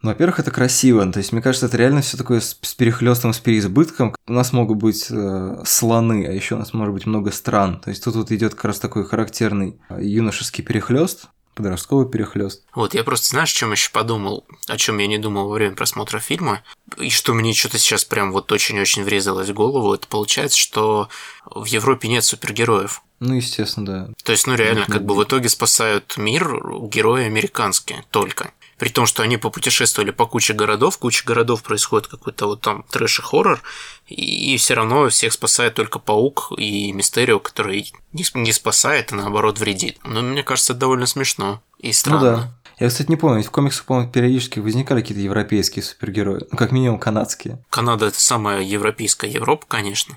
Ну, 0.00 0.10
во-первых, 0.10 0.38
это 0.38 0.52
красиво. 0.52 1.04
То 1.10 1.18
есть, 1.18 1.32
мне 1.32 1.42
кажется, 1.42 1.66
это 1.66 1.76
реально 1.76 2.02
все 2.02 2.16
такое 2.16 2.38
с, 2.38 2.56
с 2.62 2.74
перехлестом, 2.74 3.32
с 3.32 3.40
переизбытком. 3.40 4.14
У 4.28 4.32
нас 4.32 4.52
могут 4.52 4.78
быть 4.78 5.08
э, 5.10 5.62
слоны, 5.66 6.24
а 6.24 6.30
еще 6.30 6.54
у 6.54 6.58
нас 6.58 6.72
может 6.72 6.94
быть 6.94 7.06
много 7.06 7.32
стран. 7.32 7.80
То 7.80 7.90
есть 7.90 8.04
тут 8.04 8.14
вот 8.14 8.30
идет 8.30 8.54
как 8.54 8.66
раз 8.66 8.78
такой 8.78 9.04
характерный 9.04 9.80
э, 9.88 9.98
юношеский 10.00 10.62
перехлест, 10.62 11.26
подростковый 11.58 12.08
перехлест. 12.08 12.62
Вот, 12.72 12.94
я 12.94 13.02
просто, 13.02 13.26
знаешь, 13.26 13.52
о 13.52 13.56
чем 13.56 13.72
еще 13.72 13.90
подумал, 13.90 14.46
о 14.68 14.76
чем 14.76 14.98
я 14.98 15.08
не 15.08 15.18
думал 15.18 15.48
во 15.48 15.54
время 15.54 15.74
просмотра 15.74 16.20
фильма, 16.20 16.62
и 16.96 17.10
что 17.10 17.34
мне 17.34 17.52
что-то 17.52 17.78
сейчас 17.78 18.04
прям 18.04 18.30
вот 18.32 18.50
очень-очень 18.52 19.02
врезалось 19.02 19.48
в 19.48 19.54
голову, 19.54 19.92
это 19.92 20.06
получается, 20.06 20.56
что 20.56 21.08
в 21.44 21.64
Европе 21.64 22.08
нет 22.08 22.24
супергероев. 22.24 23.02
Ну, 23.18 23.34
естественно, 23.34 23.86
да. 23.86 24.08
То 24.22 24.30
есть, 24.30 24.46
ну, 24.46 24.54
реально, 24.54 24.86
как 24.86 25.04
бы 25.04 25.16
в 25.16 25.24
итоге 25.24 25.48
спасают 25.48 26.16
мир 26.16 26.62
герои 26.86 27.24
американские 27.24 28.04
только 28.10 28.52
при 28.78 28.88
том, 28.88 29.06
что 29.06 29.22
они 29.22 29.36
попутешествовали 29.36 30.10
по 30.10 30.26
куче 30.26 30.54
городов, 30.54 30.98
куча 30.98 31.24
городов 31.26 31.62
происходит 31.62 32.06
какой-то 32.06 32.46
вот 32.46 32.60
там 32.60 32.84
трэш 32.90 33.18
и 33.18 33.22
хоррор, 33.22 33.60
и 34.06 34.56
все 34.56 34.74
равно 34.74 35.08
всех 35.08 35.32
спасает 35.32 35.74
только 35.74 35.98
паук 35.98 36.52
и 36.56 36.92
Мистерио, 36.92 37.40
который 37.40 37.92
не 38.12 38.52
спасает, 38.52 39.12
а 39.12 39.16
наоборот 39.16 39.58
вредит. 39.58 39.98
Но 40.04 40.22
мне 40.22 40.42
кажется, 40.42 40.72
это 40.72 40.80
довольно 40.80 41.06
смешно 41.06 41.60
и 41.78 41.92
странно. 41.92 42.20
Ну 42.20 42.36
да. 42.36 42.54
Я, 42.78 42.88
кстати, 42.88 43.10
не 43.10 43.16
помню, 43.16 43.42
в 43.42 43.50
комиксах, 43.50 43.86
по-моему, 43.86 44.10
периодически 44.10 44.60
возникали 44.60 45.00
какие-то 45.00 45.20
европейские 45.20 45.82
супергерои, 45.82 46.46
ну, 46.50 46.56
как 46.56 46.70
минимум 46.70 47.00
канадские. 47.00 47.64
Канада– 47.70 48.06
это 48.08 48.20
самая 48.20 48.62
европейская 48.62 49.28
Европа, 49.28 49.66
конечно. 49.66 50.16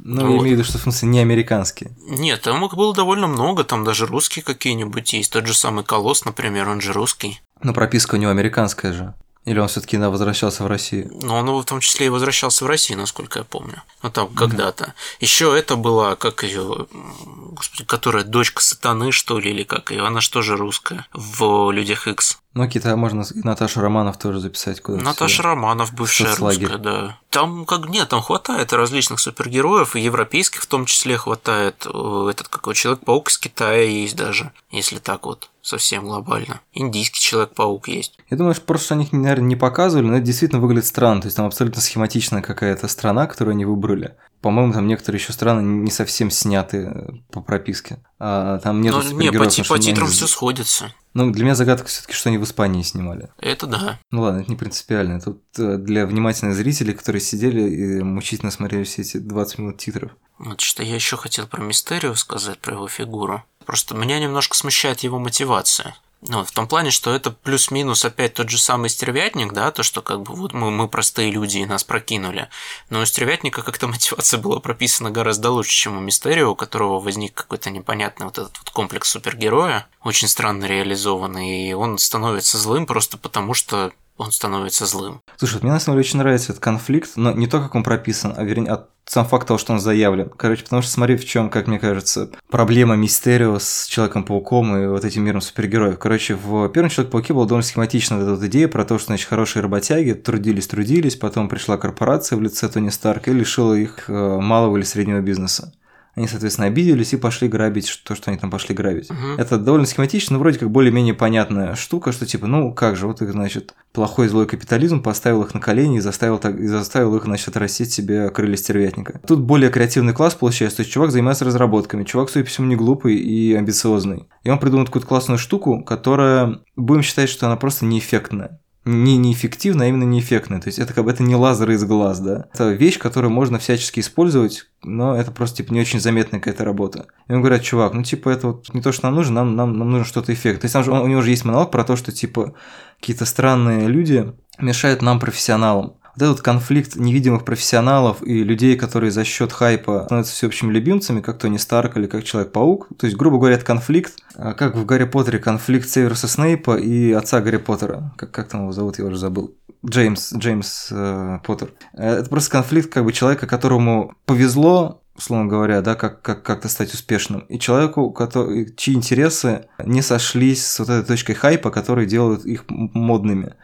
Ну, 0.00 0.22
вот. 0.22 0.30
я 0.32 0.38
имею 0.38 0.56
в 0.56 0.58
виду, 0.58 0.64
что, 0.64 0.78
в 0.78 0.82
смысле, 0.82 1.08
не 1.08 1.20
американские. 1.20 1.92
Нет, 2.00 2.42
там 2.42 2.64
их 2.64 2.74
было 2.74 2.92
довольно 2.92 3.28
много, 3.28 3.62
там 3.62 3.84
даже 3.84 4.06
русские 4.06 4.44
какие-нибудь 4.44 5.12
есть. 5.12 5.32
Тот 5.32 5.46
же 5.46 5.54
самый 5.54 5.84
Колосс, 5.84 6.24
например, 6.24 6.68
он 6.68 6.80
же 6.80 6.92
русский. 6.92 7.40
Но 7.64 7.72
прописка 7.72 8.14
у 8.14 8.18
него 8.18 8.30
американская 8.30 8.92
же. 8.92 9.14
Или 9.44 9.58
он 9.58 9.68
все-таки 9.68 9.98
возвращался 9.98 10.64
в 10.64 10.68
Россию? 10.68 11.10
Ну, 11.20 11.34
он 11.34 11.46
в 11.50 11.64
том 11.64 11.80
числе 11.80 12.06
и 12.06 12.08
возвращался 12.08 12.64
в 12.64 12.68
Россию, 12.68 12.98
насколько 12.98 13.40
я 13.40 13.44
помню. 13.44 13.82
Ну, 14.02 14.10
там 14.10 14.28
mm-hmm. 14.28 14.36
когда-то. 14.36 14.94
Еще 15.20 15.58
это 15.58 15.76
была, 15.76 16.16
как 16.16 16.44
ее, 16.44 16.86
господи, 16.92 17.84
которая 17.84 18.24
дочка 18.24 18.62
сатаны, 18.62 19.12
что 19.12 19.38
ли, 19.38 19.50
или 19.50 19.64
как 19.64 19.90
ее, 19.90 20.06
она 20.06 20.20
же 20.20 20.56
русская 20.56 21.06
в 21.12 21.70
Людях 21.72 22.06
X. 22.06 22.38
Ну, 22.54 22.62
какие-то 22.62 22.96
можно 22.96 23.22
и 23.22 23.40
Наташа 23.42 23.80
Романов 23.80 24.16
тоже 24.16 24.38
записать 24.38 24.80
куда-то. 24.80 25.04
Наташа 25.04 25.36
сюда. 25.36 25.48
Романов, 25.48 25.92
бывшая 25.92 26.34
русская, 26.36 26.78
да. 26.78 27.18
Там 27.30 27.66
как 27.66 27.88
нет, 27.88 28.08
там 28.08 28.22
хватает 28.22 28.72
различных 28.72 29.18
супергероев, 29.18 29.96
и 29.96 30.00
европейских 30.00 30.62
в 30.62 30.66
том 30.66 30.86
числе 30.86 31.16
хватает. 31.16 31.84
Этот 31.84 32.46
какой 32.48 32.74
Человек-паук 32.74 33.28
из 33.28 33.38
Китая 33.38 33.82
есть 33.82 34.16
даже, 34.16 34.52
если 34.70 34.98
так 34.98 35.26
вот 35.26 35.50
совсем 35.62 36.04
глобально. 36.04 36.60
Индийский 36.72 37.18
Человек-паук 37.18 37.88
есть. 37.88 38.18
Я 38.30 38.36
думаю, 38.36 38.54
что 38.54 38.64
просто 38.64 38.94
они, 38.94 39.08
наверное, 39.10 39.46
не 39.46 39.56
показывали, 39.56 40.06
но 40.06 40.16
это 40.18 40.26
действительно 40.26 40.60
выглядит 40.60 40.86
странно. 40.86 41.22
То 41.22 41.26
есть 41.26 41.36
там 41.36 41.46
абсолютно 41.46 41.82
схематичная 41.82 42.42
какая-то 42.42 42.86
страна, 42.86 43.26
которую 43.26 43.54
они 43.54 43.64
выбрали. 43.64 44.14
По-моему, 44.40 44.72
там 44.72 44.86
некоторые 44.86 45.20
еще 45.20 45.32
страны 45.32 45.62
не 45.62 45.90
совсем 45.90 46.30
сняты 46.30 46.92
э, 46.94 47.10
по 47.32 47.40
прописке. 47.40 47.98
А 48.18 48.58
там 48.58 48.80
нет. 48.82 48.94
Ну, 48.94 49.18
не, 49.18 49.30
по, 49.30 49.44
по 49.44 49.78
титрам 49.78 50.08
все 50.08 50.26
сходится. 50.26 50.92
Ну, 51.14 51.30
для 51.30 51.44
меня 51.44 51.54
загадка 51.54 51.86
все-таки, 51.86 52.12
что 52.12 52.28
они 52.28 52.38
в 52.38 52.44
Испании 52.44 52.82
снимали. 52.82 53.30
Это 53.38 53.66
да. 53.66 54.00
Ну 54.10 54.22
ладно, 54.22 54.40
это 54.40 54.50
не 54.50 54.56
принципиально. 54.56 55.20
Тут 55.20 55.42
э, 55.58 55.76
для 55.78 56.06
внимательных 56.06 56.56
зрителей, 56.56 56.92
которые 56.92 57.22
сидели 57.22 57.62
и 57.62 58.02
мучительно 58.02 58.50
смотрели 58.50 58.84
все 58.84 59.02
эти 59.02 59.18
20 59.18 59.58
минут 59.58 59.78
титров. 59.78 60.10
Вот 60.38 60.60
что 60.60 60.82
я 60.82 60.96
еще 60.96 61.16
хотел 61.16 61.46
про 61.46 61.62
Мистерию 61.62 62.16
сказать, 62.16 62.58
про 62.58 62.74
его 62.74 62.88
фигуру. 62.88 63.44
Просто 63.64 63.94
меня 63.94 64.18
немножко 64.18 64.56
смущает 64.56 65.00
его 65.00 65.18
мотивация. 65.18 65.96
Ну, 66.26 66.42
в 66.42 66.52
том 66.52 66.66
плане, 66.66 66.90
что 66.90 67.14
это 67.14 67.30
плюс-минус 67.30 68.04
опять 68.04 68.32
тот 68.32 68.48
же 68.48 68.56
самый 68.56 68.88
стервятник, 68.88 69.52
да, 69.52 69.70
то, 69.70 69.82
что 69.82 70.00
как 70.00 70.22
бы 70.22 70.34
вот 70.34 70.54
мы, 70.54 70.70
мы 70.70 70.88
простые 70.88 71.30
люди 71.30 71.58
и 71.58 71.66
нас 71.66 71.84
прокинули. 71.84 72.48
Но 72.88 73.02
у 73.02 73.04
стервятника 73.04 73.62
как-то 73.62 73.86
мотивация 73.88 74.40
была 74.40 74.58
прописана 74.58 75.10
гораздо 75.10 75.50
лучше, 75.50 75.72
чем 75.72 75.98
у 75.98 76.00
Мистерио, 76.00 76.52
у 76.52 76.56
которого 76.56 76.98
возник 76.98 77.34
какой-то 77.34 77.68
непонятный 77.70 78.24
вот 78.24 78.38
этот 78.38 78.56
вот 78.56 78.70
комплекс 78.70 79.10
супергероя, 79.10 79.86
очень 80.02 80.28
странно 80.28 80.64
реализованный, 80.64 81.68
и 81.68 81.72
он 81.74 81.98
становится 81.98 82.56
злым 82.56 82.86
просто 82.86 83.18
потому, 83.18 83.52
что 83.52 83.92
он 84.16 84.30
становится 84.32 84.86
злым. 84.86 85.20
Слушай, 85.36 85.60
мне 85.62 85.72
на 85.72 85.80
самом 85.80 85.98
деле 85.98 86.06
очень 86.06 86.18
нравится 86.18 86.52
этот 86.52 86.62
конфликт, 86.62 87.12
но 87.16 87.32
не 87.32 87.46
то, 87.46 87.60
как 87.60 87.74
он 87.74 87.82
прописан, 87.82 88.34
а 88.36 88.44
вернее, 88.44 88.70
от 88.70 88.90
сам 89.06 89.26
факт 89.26 89.46
того, 89.46 89.58
что 89.58 89.72
он 89.72 89.80
заявлен. 89.80 90.30
Короче, 90.30 90.62
потому 90.64 90.80
что 90.80 90.90
смотри, 90.90 91.16
в 91.16 91.26
чем, 91.26 91.50
как 91.50 91.66
мне 91.66 91.78
кажется, 91.78 92.30
проблема 92.48 92.96
Мистерио 92.96 93.58
с 93.58 93.86
Человеком-пауком 93.86 94.76
и 94.76 94.86
вот 94.86 95.04
этим 95.04 95.24
миром 95.24 95.42
супергероев. 95.42 95.98
Короче, 95.98 96.34
в 96.34 96.68
первом 96.70 96.88
Человеке-пауке 96.88 97.34
была 97.34 97.44
довольно 97.44 97.66
схематична 97.66 98.16
эта 98.16 98.34
вот 98.34 98.42
идея 98.44 98.66
про 98.66 98.84
то, 98.84 98.98
что, 98.98 99.08
значит, 99.08 99.28
хорошие 99.28 99.62
работяги 99.62 100.12
трудились-трудились, 100.12 101.16
потом 101.16 101.48
пришла 101.48 101.76
корпорация 101.76 102.38
в 102.38 102.42
лице 102.42 102.68
Тони 102.68 102.88
Старка 102.88 103.30
и 103.30 103.34
лишила 103.34 103.74
их 103.74 104.08
э, 104.08 104.12
малого 104.40 104.76
или 104.78 104.84
среднего 104.84 105.20
бизнеса. 105.20 105.74
Они, 106.14 106.28
соответственно, 106.28 106.68
обиделись 106.68 107.12
и 107.12 107.16
пошли 107.16 107.48
грабить 107.48 108.02
то, 108.04 108.14
что 108.14 108.30
они 108.30 108.38
там 108.38 108.50
пошли 108.50 108.74
грабить. 108.74 109.10
Угу. 109.10 109.38
Это 109.38 109.58
довольно 109.58 109.86
схематично, 109.86 110.34
но 110.34 110.40
вроде 110.40 110.58
как 110.58 110.70
более-менее 110.70 111.14
понятная 111.14 111.74
штука, 111.74 112.12
что 112.12 112.24
типа, 112.24 112.46
ну 112.46 112.72
как 112.72 112.96
же, 112.96 113.06
вот 113.06 113.20
их, 113.22 113.32
значит, 113.32 113.74
плохой 113.92 114.28
злой 114.28 114.46
капитализм 114.46 115.02
поставил 115.02 115.42
их 115.42 115.54
на 115.54 115.60
колени 115.60 115.98
и 115.98 116.00
заставил, 116.00 116.38
так, 116.38 116.58
и 116.58 116.66
заставил 116.66 117.16
их, 117.16 117.24
значит, 117.24 117.48
отрастить 117.48 117.92
себе 117.92 118.30
крылья 118.30 118.56
стервятника. 118.56 119.20
Тут 119.26 119.40
более 119.40 119.70
креативный 119.70 120.12
класс 120.12 120.34
получается, 120.34 120.78
то 120.78 120.80
есть 120.82 120.92
чувак 120.92 121.10
занимается 121.10 121.44
разработками, 121.44 122.04
чувак, 122.04 122.30
судя 122.30 122.44
по 122.44 122.50
всему, 122.50 122.68
не 122.68 122.76
глупый 122.76 123.16
и 123.16 123.54
амбициозный. 123.54 124.28
И 124.44 124.50
он 124.50 124.58
придумал 124.58 124.86
какую-то 124.86 125.08
классную 125.08 125.38
штуку, 125.38 125.82
которая, 125.82 126.60
будем 126.76 127.02
считать, 127.02 127.28
что 127.28 127.46
она 127.46 127.56
просто 127.56 127.84
неэффектная 127.84 128.60
не 128.84 129.16
неэффективно, 129.16 129.84
а 129.84 129.86
именно 129.88 130.04
неэффектно. 130.04 130.60
То 130.60 130.68
есть 130.68 130.78
это 130.78 130.92
как 130.92 131.04
бы 131.04 131.10
это 131.10 131.22
не 131.22 131.34
лазер 131.34 131.70
из 131.70 131.84
глаз, 131.84 132.20
да. 132.20 132.46
Это 132.52 132.72
вещь, 132.72 132.98
которую 132.98 133.30
можно 133.30 133.58
всячески 133.58 134.00
использовать, 134.00 134.66
но 134.82 135.16
это 135.16 135.30
просто 135.30 135.58
типа 135.58 135.72
не 135.72 135.80
очень 135.80 136.00
заметная 136.00 136.40
какая-то 136.40 136.64
работа. 136.64 137.06
И 137.28 137.32
он 137.32 137.40
говорят, 137.40 137.62
чувак, 137.62 137.94
ну 137.94 138.02
типа 138.02 138.28
это 138.28 138.48
вот 138.48 138.72
не 138.74 138.82
то, 138.82 138.92
что 138.92 139.06
нам 139.06 139.14
нужно, 139.14 139.34
нам, 139.36 139.56
нам, 139.56 139.78
нам 139.78 139.90
нужно 139.90 140.04
что-то 140.04 140.32
эффект. 140.32 140.60
То 140.60 140.66
есть 140.66 140.74
там 140.74 140.84
же, 140.84 140.92
у 140.92 141.06
него 141.06 141.22
же 141.22 141.30
есть 141.30 141.44
монолог 141.44 141.70
про 141.70 141.84
то, 141.84 141.96
что 141.96 142.12
типа 142.12 142.54
какие-то 143.00 143.24
странные 143.24 143.88
люди 143.88 144.32
мешают 144.58 145.02
нам 145.02 145.18
профессионалам 145.18 145.94
вот 146.16 146.22
этот 146.22 146.42
конфликт 146.42 146.96
невидимых 146.96 147.44
профессионалов 147.44 148.22
и 148.22 148.44
людей, 148.44 148.76
которые 148.76 149.10
за 149.10 149.24
счет 149.24 149.52
хайпа 149.52 150.04
становятся 150.06 150.32
всеобщими 150.34 150.72
любимцами, 150.72 151.20
как 151.20 151.38
Тони 151.38 151.56
Старк 151.56 151.96
или 151.96 152.06
как 152.06 152.24
Человек-паук. 152.24 152.88
То 152.98 153.06
есть, 153.06 153.16
грубо 153.16 153.38
говоря, 153.38 153.56
это 153.56 153.64
конфликт, 153.64 154.14
а, 154.36 154.54
как 154.54 154.76
в 154.76 154.84
Гарри 154.84 155.04
Поттере 155.04 155.38
конфликт 155.38 155.88
Северуса 155.88 156.28
Снейпа 156.28 156.76
и 156.76 157.12
отца 157.12 157.40
Гарри 157.40 157.58
Поттера. 157.58 158.12
Как, 158.16 158.30
как 158.30 158.48
там 158.48 158.62
его 158.62 158.72
зовут, 158.72 158.98
я 158.98 159.04
уже 159.04 159.16
забыл. 159.16 159.54
Джеймс, 159.84 160.32
Джеймс 160.34 160.88
э, 160.90 161.38
Поттер. 161.44 161.72
Э, 161.92 162.14
это 162.20 162.30
просто 162.30 162.50
конфликт 162.50 162.92
как 162.92 163.04
бы 163.04 163.12
человека, 163.12 163.46
которому 163.46 164.14
повезло 164.24 165.00
условно 165.16 165.46
говоря, 165.48 165.80
да, 165.80 165.94
как, 165.94 166.22
как, 166.22 166.42
как-то 166.42 166.68
стать 166.68 166.92
успешным. 166.92 167.40
И 167.42 167.58
человеку, 167.58 168.10
который, 168.10 168.74
чьи 168.74 168.94
интересы 168.94 169.66
не 169.84 170.02
сошлись 170.02 170.66
с 170.66 170.78
вот 170.80 170.88
этой 170.88 171.06
точкой 171.06 171.34
хайпа, 171.34 171.70
которые 171.70 172.06
делают 172.06 172.44
их 172.44 172.64
модными. 172.68 173.54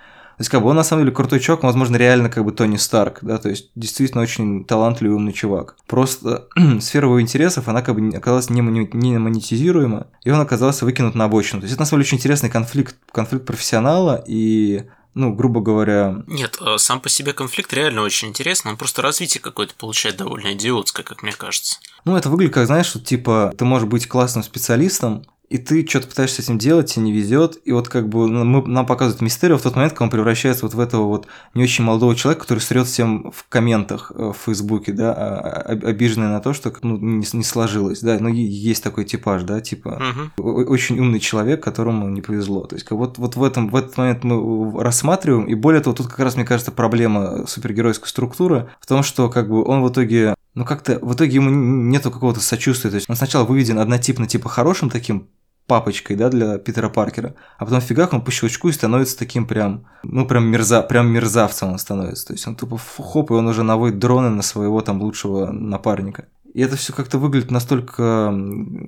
То 0.40 0.42
есть, 0.42 0.50
как 0.50 0.62
бы 0.62 0.70
он 0.70 0.76
на 0.76 0.84
самом 0.84 1.04
деле 1.04 1.14
крутой 1.14 1.38
чувак, 1.38 1.64
возможно, 1.64 1.96
реально 1.96 2.30
как 2.30 2.46
бы 2.46 2.52
Тони 2.52 2.78
Старк, 2.78 3.18
да, 3.20 3.36
то 3.36 3.50
есть 3.50 3.68
действительно 3.74 4.22
очень 4.22 4.64
талантливый 4.64 5.14
умный 5.14 5.34
чувак. 5.34 5.76
Просто 5.86 6.48
сфера 6.80 7.08
его 7.08 7.20
интересов, 7.20 7.68
она 7.68 7.82
как 7.82 7.94
бы 7.94 8.16
оказалась 8.16 8.48
не, 8.48 8.62
не 8.62 9.18
монетизируема, 9.18 10.06
и 10.24 10.30
он 10.30 10.40
оказался 10.40 10.86
выкинут 10.86 11.14
на 11.14 11.26
обочину. 11.26 11.60
То 11.60 11.66
есть 11.66 11.74
это 11.74 11.82
на 11.82 11.86
самом 11.86 12.00
деле 12.00 12.08
очень 12.08 12.16
интересный 12.16 12.48
конфликт, 12.48 12.96
конфликт 13.12 13.44
профессионала 13.44 14.24
и 14.26 14.84
ну, 15.12 15.34
грубо 15.34 15.60
говоря... 15.60 16.22
Нет, 16.26 16.56
э, 16.58 16.78
сам 16.78 17.00
по 17.00 17.10
себе 17.10 17.34
конфликт 17.34 17.74
реально 17.74 18.00
очень 18.00 18.28
интересный, 18.28 18.70
он 18.72 18.78
просто 18.78 19.02
развитие 19.02 19.42
какое-то 19.42 19.74
получает 19.74 20.16
довольно 20.16 20.54
идиотское, 20.54 21.04
как 21.04 21.22
мне 21.22 21.32
кажется. 21.32 21.80
Ну, 22.06 22.16
это 22.16 22.30
выглядит 22.30 22.54
как, 22.54 22.64
знаешь, 22.64 22.86
что, 22.86 22.98
типа, 22.98 23.52
ты 23.58 23.66
можешь 23.66 23.88
быть 23.88 24.08
классным 24.08 24.42
специалистом, 24.42 25.26
и 25.50 25.58
ты 25.58 25.84
что-то 25.84 26.06
пытаешься 26.06 26.42
с 26.42 26.44
этим 26.44 26.58
делать, 26.58 26.92
тебе 26.92 27.06
не 27.06 27.12
везет, 27.12 27.58
и 27.64 27.72
вот 27.72 27.88
как 27.88 28.08
бы 28.08 28.28
ну, 28.28 28.44
мы, 28.44 28.66
нам 28.68 28.86
показывают 28.86 29.20
мистерию 29.20 29.58
в 29.58 29.62
тот 29.62 29.74
момент, 29.74 29.92
когда 29.92 30.04
он 30.04 30.10
превращается 30.10 30.64
вот 30.64 30.74
в 30.74 30.80
этого 30.80 31.06
вот 31.06 31.26
не 31.54 31.64
очень 31.64 31.82
молодого 31.82 32.14
человека, 32.14 32.42
который 32.42 32.60
срет 32.60 32.86
всем 32.86 33.32
в 33.34 33.48
комментах 33.48 34.12
э, 34.14 34.32
в 34.32 34.36
Фейсбуке, 34.46 34.92
да, 34.92 35.12
а, 35.12 35.38
а, 35.40 35.72
обиженный 35.72 36.28
на 36.28 36.40
то, 36.40 36.52
что 36.52 36.72
ну, 36.82 36.96
не, 36.96 37.26
не 37.32 37.42
сложилось, 37.42 38.00
да, 38.00 38.16
ну 38.20 38.28
есть 38.28 38.84
такой 38.84 39.04
типаж, 39.04 39.42
да, 39.42 39.60
типа 39.60 40.00
угу. 40.38 40.52
очень 40.70 41.00
умный 41.00 41.18
человек, 41.18 41.60
которому 41.60 42.08
не 42.08 42.22
повезло, 42.22 42.66
то 42.66 42.76
есть 42.76 42.88
вот, 42.88 43.18
вот 43.18 43.34
в, 43.34 43.42
этом, 43.42 43.70
в 43.70 43.76
этот 43.76 43.96
момент 43.96 44.22
мы 44.22 44.80
рассматриваем, 44.80 45.46
и 45.46 45.54
более 45.54 45.82
того, 45.82 45.96
тут 45.96 46.06
как 46.06 46.20
раз, 46.20 46.36
мне 46.36 46.44
кажется, 46.44 46.70
проблема 46.70 47.44
супергеройской 47.48 48.08
структуры 48.08 48.70
в 48.80 48.86
том, 48.86 49.02
что 49.02 49.28
как 49.28 49.48
бы 49.48 49.64
он 49.64 49.82
в 49.82 49.90
итоге 49.90 50.36
ну 50.54 50.64
как-то 50.64 50.98
в 51.00 51.14
итоге 51.14 51.36
ему 51.36 51.50
нету 51.50 52.10
какого-то 52.10 52.40
сочувствия. 52.40 52.90
То 52.90 52.96
есть 52.96 53.08
он 53.08 53.14
сначала 53.14 53.44
выведен 53.44 53.78
однотипно 53.78 54.26
типа 54.26 54.48
хорошим 54.48 54.90
таким 54.90 55.28
папочкой, 55.70 56.16
да, 56.16 56.28
для 56.30 56.58
Питера 56.58 56.88
Паркера, 56.88 57.36
а 57.56 57.64
потом 57.64 57.80
фигак 57.80 58.12
он 58.12 58.22
по 58.22 58.32
щелчку 58.32 58.68
и 58.68 58.72
становится 58.72 59.16
таким 59.16 59.46
прям, 59.46 59.86
ну 60.02 60.26
прям 60.26 60.46
мерза, 60.46 60.82
прям 60.82 61.06
мерзавцем 61.06 61.70
он 61.70 61.78
становится. 61.78 62.26
То 62.26 62.32
есть 62.32 62.44
он 62.48 62.56
тупо 62.56 62.76
хоп, 62.76 63.30
и 63.30 63.34
он 63.34 63.46
уже 63.46 63.62
наводит 63.62 64.00
дроны 64.00 64.30
на 64.30 64.42
своего 64.42 64.80
там 64.80 65.00
лучшего 65.00 65.52
напарника. 65.52 66.24
И 66.54 66.60
это 66.60 66.74
все 66.74 66.92
как-то 66.92 67.18
выглядит 67.18 67.52
настолько 67.52 68.34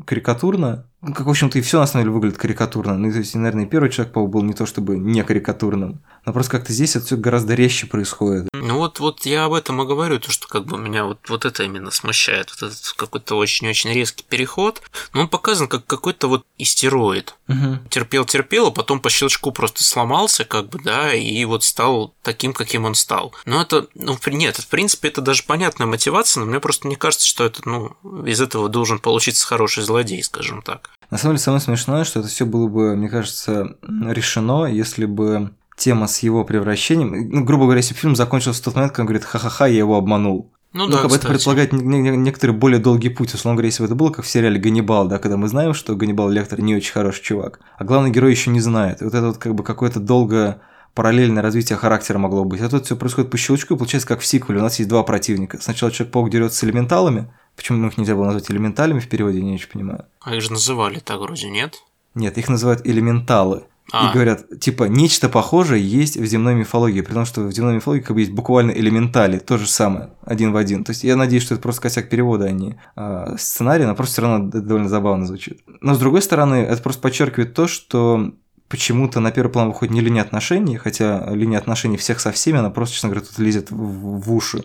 карикатурно, 0.05 0.89
как, 1.03 1.27
в 1.27 1.31
общем-то, 1.31 1.59
и 1.59 1.63
все 1.63 1.81
на 1.81 1.87
самом 1.87 2.05
деле 2.05 2.15
выглядит 2.15 2.39
карикатурно. 2.39 2.97
Ну, 2.97 3.11
то 3.11 3.19
есть, 3.19 3.35
наверное, 3.35 3.65
и 3.65 3.69
первый 3.69 3.91
Человек-паук 3.91 4.31
был 4.31 4.43
не 4.43 4.55
то 4.55 4.67
чтобы 4.67 4.99
не 4.99 5.25
карикатурным, 5.25 6.01
но 6.25 6.33
просто 6.33 6.53
как-то 6.53 6.73
здесь 6.73 6.95
это 6.95 7.07
все 7.07 7.17
гораздо 7.17 7.55
резче 7.55 7.89
происходит. 7.89 8.49
Ну 8.53 8.79
вот, 8.79 9.01
вот 9.01 9.27
я 9.27 9.47
об 9.47 9.55
этом 9.55 9.83
и 9.83 9.87
говорю, 9.87 10.21
то, 10.21 10.31
что 10.31 10.47
как 10.47 10.65
бы 10.65 10.79
меня 10.79 11.05
вот, 11.05 11.29
вот 11.29 11.45
это 11.45 11.65
именно 11.65 11.91
смущает, 11.91 12.51
вот 12.51 12.71
этот 12.71 12.95
какой-то 12.97 13.35
очень-очень 13.35 13.93
резкий 13.93 14.25
переход. 14.29 14.81
Но 15.13 15.23
он 15.23 15.29
показан 15.29 15.67
как 15.67 15.85
какой-то 15.87 16.29
вот 16.29 16.47
истероид. 16.57 17.35
Угу. 17.49 17.89
Терпел-терпел, 17.91 18.69
а 18.69 18.71
потом 18.71 19.01
по 19.01 19.11
щелчку 19.11 19.51
просто 19.51 19.83
сломался, 19.83 20.45
как 20.45 20.69
бы, 20.69 20.79
да, 20.79 21.13
и 21.13 21.45
вот 21.45 21.65
стал 21.65 22.15
таким, 22.23 22.53
каким 22.53 22.85
он 22.85 22.95
стал. 22.95 23.35
Но 23.45 23.61
это, 23.61 23.89
ну, 23.95 24.17
нет, 24.27 24.57
в 24.59 24.69
принципе, 24.69 25.09
это 25.09 25.21
даже 25.21 25.43
понятная 25.43 25.89
мотивация, 25.89 26.41
но 26.41 26.47
мне 26.47 26.61
просто 26.61 26.87
не 26.87 26.95
кажется, 26.95 27.27
что 27.27 27.45
это, 27.45 27.69
ну, 27.69 27.97
из 28.25 28.41
этого 28.41 28.69
должен 28.69 29.01
получиться 29.01 29.47
хороший 29.47 29.83
злодей, 29.83 30.23
скажем 30.23 30.63
так. 30.63 30.92
На 31.13 31.19
самом 31.19 31.35
деле, 31.35 31.43
самое 31.45 31.61
смешное, 31.61 32.05
что 32.05 32.21
это 32.21 32.29
все 32.31 32.47
было 32.47 32.69
бы, 32.69 32.97
мне 32.97 33.11
кажется, 33.11 33.77
решено, 33.83 34.65
если 34.65 35.05
бы 35.05 35.51
тема 35.77 36.07
с 36.07 36.21
его 36.21 36.43
превращением, 36.43 37.29
ну, 37.29 37.45
грубо 37.45 37.65
говоря, 37.65 37.81
если 37.81 37.93
фильм 37.93 38.17
закончился 38.17 38.63
в 38.63 38.65
тот 38.65 38.77
момент, 38.77 38.93
когда 38.93 39.03
он 39.03 39.07
говорит, 39.09 39.25
ха-ха-ха, 39.27 39.67
я 39.67 39.77
его 39.77 39.99
обманул. 39.99 40.51
Ну, 40.73 40.87
ну 40.87 40.93
да, 40.93 41.03
как 41.03 41.11
бы 41.11 41.17
это 41.17 41.29
предполагает 41.29 41.75
некоторый 41.75 42.53
более 42.53 42.81
долгий 42.81 43.11
путь. 43.11 43.35
Условно 43.35 43.57
говоря, 43.57 43.67
если 43.67 43.83
бы 43.83 43.89
это 43.89 43.95
было 43.95 44.09
как 44.09 44.25
в 44.25 44.29
сериале 44.29 44.59
«Ганнибал», 44.59 45.07
да, 45.07 45.19
когда 45.19 45.37
мы 45.37 45.49
знаем, 45.49 45.75
что 45.75 45.95
Ганнибал 45.95 46.31
Лектор 46.31 46.63
не 46.63 46.75
очень 46.75 46.93
хороший 46.93 47.23
чувак, 47.23 47.61
а 47.77 47.85
главный 47.85 48.11
герой 48.11 48.31
еще 48.31 48.49
не 48.49 48.61
знает. 48.61 49.03
И 49.03 49.05
вот 49.05 49.13
это 49.13 49.27
вот 49.27 49.37
как 49.37 49.55
бы 49.55 49.65
какое-то 49.65 50.01
долгое 50.01 50.63
параллельное 50.95 51.43
развитие 51.43 51.77
характера 51.77 52.17
могло 52.17 52.47
быть. 52.47 52.63
А 52.63 52.71
тут 52.71 52.87
все 52.87 52.97
происходит 52.97 53.31
по 53.31 53.37
щелчку, 53.37 53.75
и 53.75 53.77
получается 53.77 54.09
как 54.09 54.21
в 54.21 54.27
сиквеле. 54.27 54.61
У 54.61 54.63
нас 54.63 54.79
есть 54.79 54.89
два 54.89 55.03
противника. 55.03 55.59
Сначала 55.61 55.93
Человек-паук 55.93 56.31
дерется 56.31 56.57
с 56.57 56.65
элементалами, 56.65 57.31
Почему 57.57 57.87
их 57.87 57.99
нельзя 57.99 58.15
было 58.15 58.27
назвать 58.27 58.51
элементалями 58.51 59.01
в 59.01 59.09
переводе, 59.09 59.39
я 59.39 59.45
не 59.45 59.55
очень 59.55 59.69
понимаю. 59.69 60.07
А 60.21 60.35
их 60.35 60.43
же 60.43 60.51
называли 60.53 60.99
так 60.99 61.21
вроде, 61.21 61.51
нет? 61.51 61.83
Нет, 62.15 62.39
их 62.39 62.49
называют 62.49 62.87
элементалы. 62.87 63.65
А. 63.93 64.09
И 64.09 64.15
говорят, 64.15 64.61
типа, 64.61 64.85
нечто 64.85 65.29
похожее 65.29 65.83
есть 65.87 66.17
в 66.17 66.25
земной 66.25 66.55
мифологии, 66.55 67.03
при 67.03 67.13
том, 67.13 67.27
что 67.27 67.43
в 67.43 67.53
земной 67.53 67.75
мифологии 67.75 68.01
как 68.01 68.15
бы 68.15 68.21
есть 68.21 68.33
буквально 68.33 68.71
элементали, 68.71 69.39
то 69.39 69.59
же 69.59 69.67
самое, 69.67 70.11
один 70.25 70.53
в 70.53 70.57
один. 70.57 70.85
То 70.85 70.91
есть 70.91 71.05
я 71.05 71.17
надеюсь, 71.17 71.43
что 71.43 71.55
это 71.55 71.63
просто 71.63 71.83
косяк 71.83 72.09
перевода, 72.09 72.47
а 72.47 72.51
не 72.53 72.81
а, 72.97 73.37
сценарий, 73.37 73.85
но 73.85 73.95
просто 73.95 74.13
все 74.15 74.23
равно 74.23 74.49
это 74.49 74.63
довольно 74.63 74.89
забавно 74.89 75.27
звучит. 75.27 75.61
Но 75.81 75.95
с 75.95 75.99
другой 75.99 76.23
стороны, 76.23 76.55
это 76.57 76.81
просто 76.83 77.03
подчеркивает 77.03 77.55
то, 77.55 77.67
что 77.67 78.33
почему-то 78.69 79.21
на 79.21 79.31
первый 79.31 79.51
план 79.51 79.69
выходит 79.69 79.93
не 79.93 80.01
линия 80.01 80.23
отношений, 80.23 80.79
хотя 80.79 81.29
линия 81.31 81.59
отношений 81.59 81.99
всех 81.99 82.21
со 82.21 82.33
всеми, 82.33 82.59
она 82.59 82.71
просто, 82.71 82.95
честно 82.95 83.11
говоря, 83.11 83.27
тут 83.27 83.39
лезет 83.39 83.71
в, 83.71 83.77
в 83.77 84.33
уши 84.33 84.65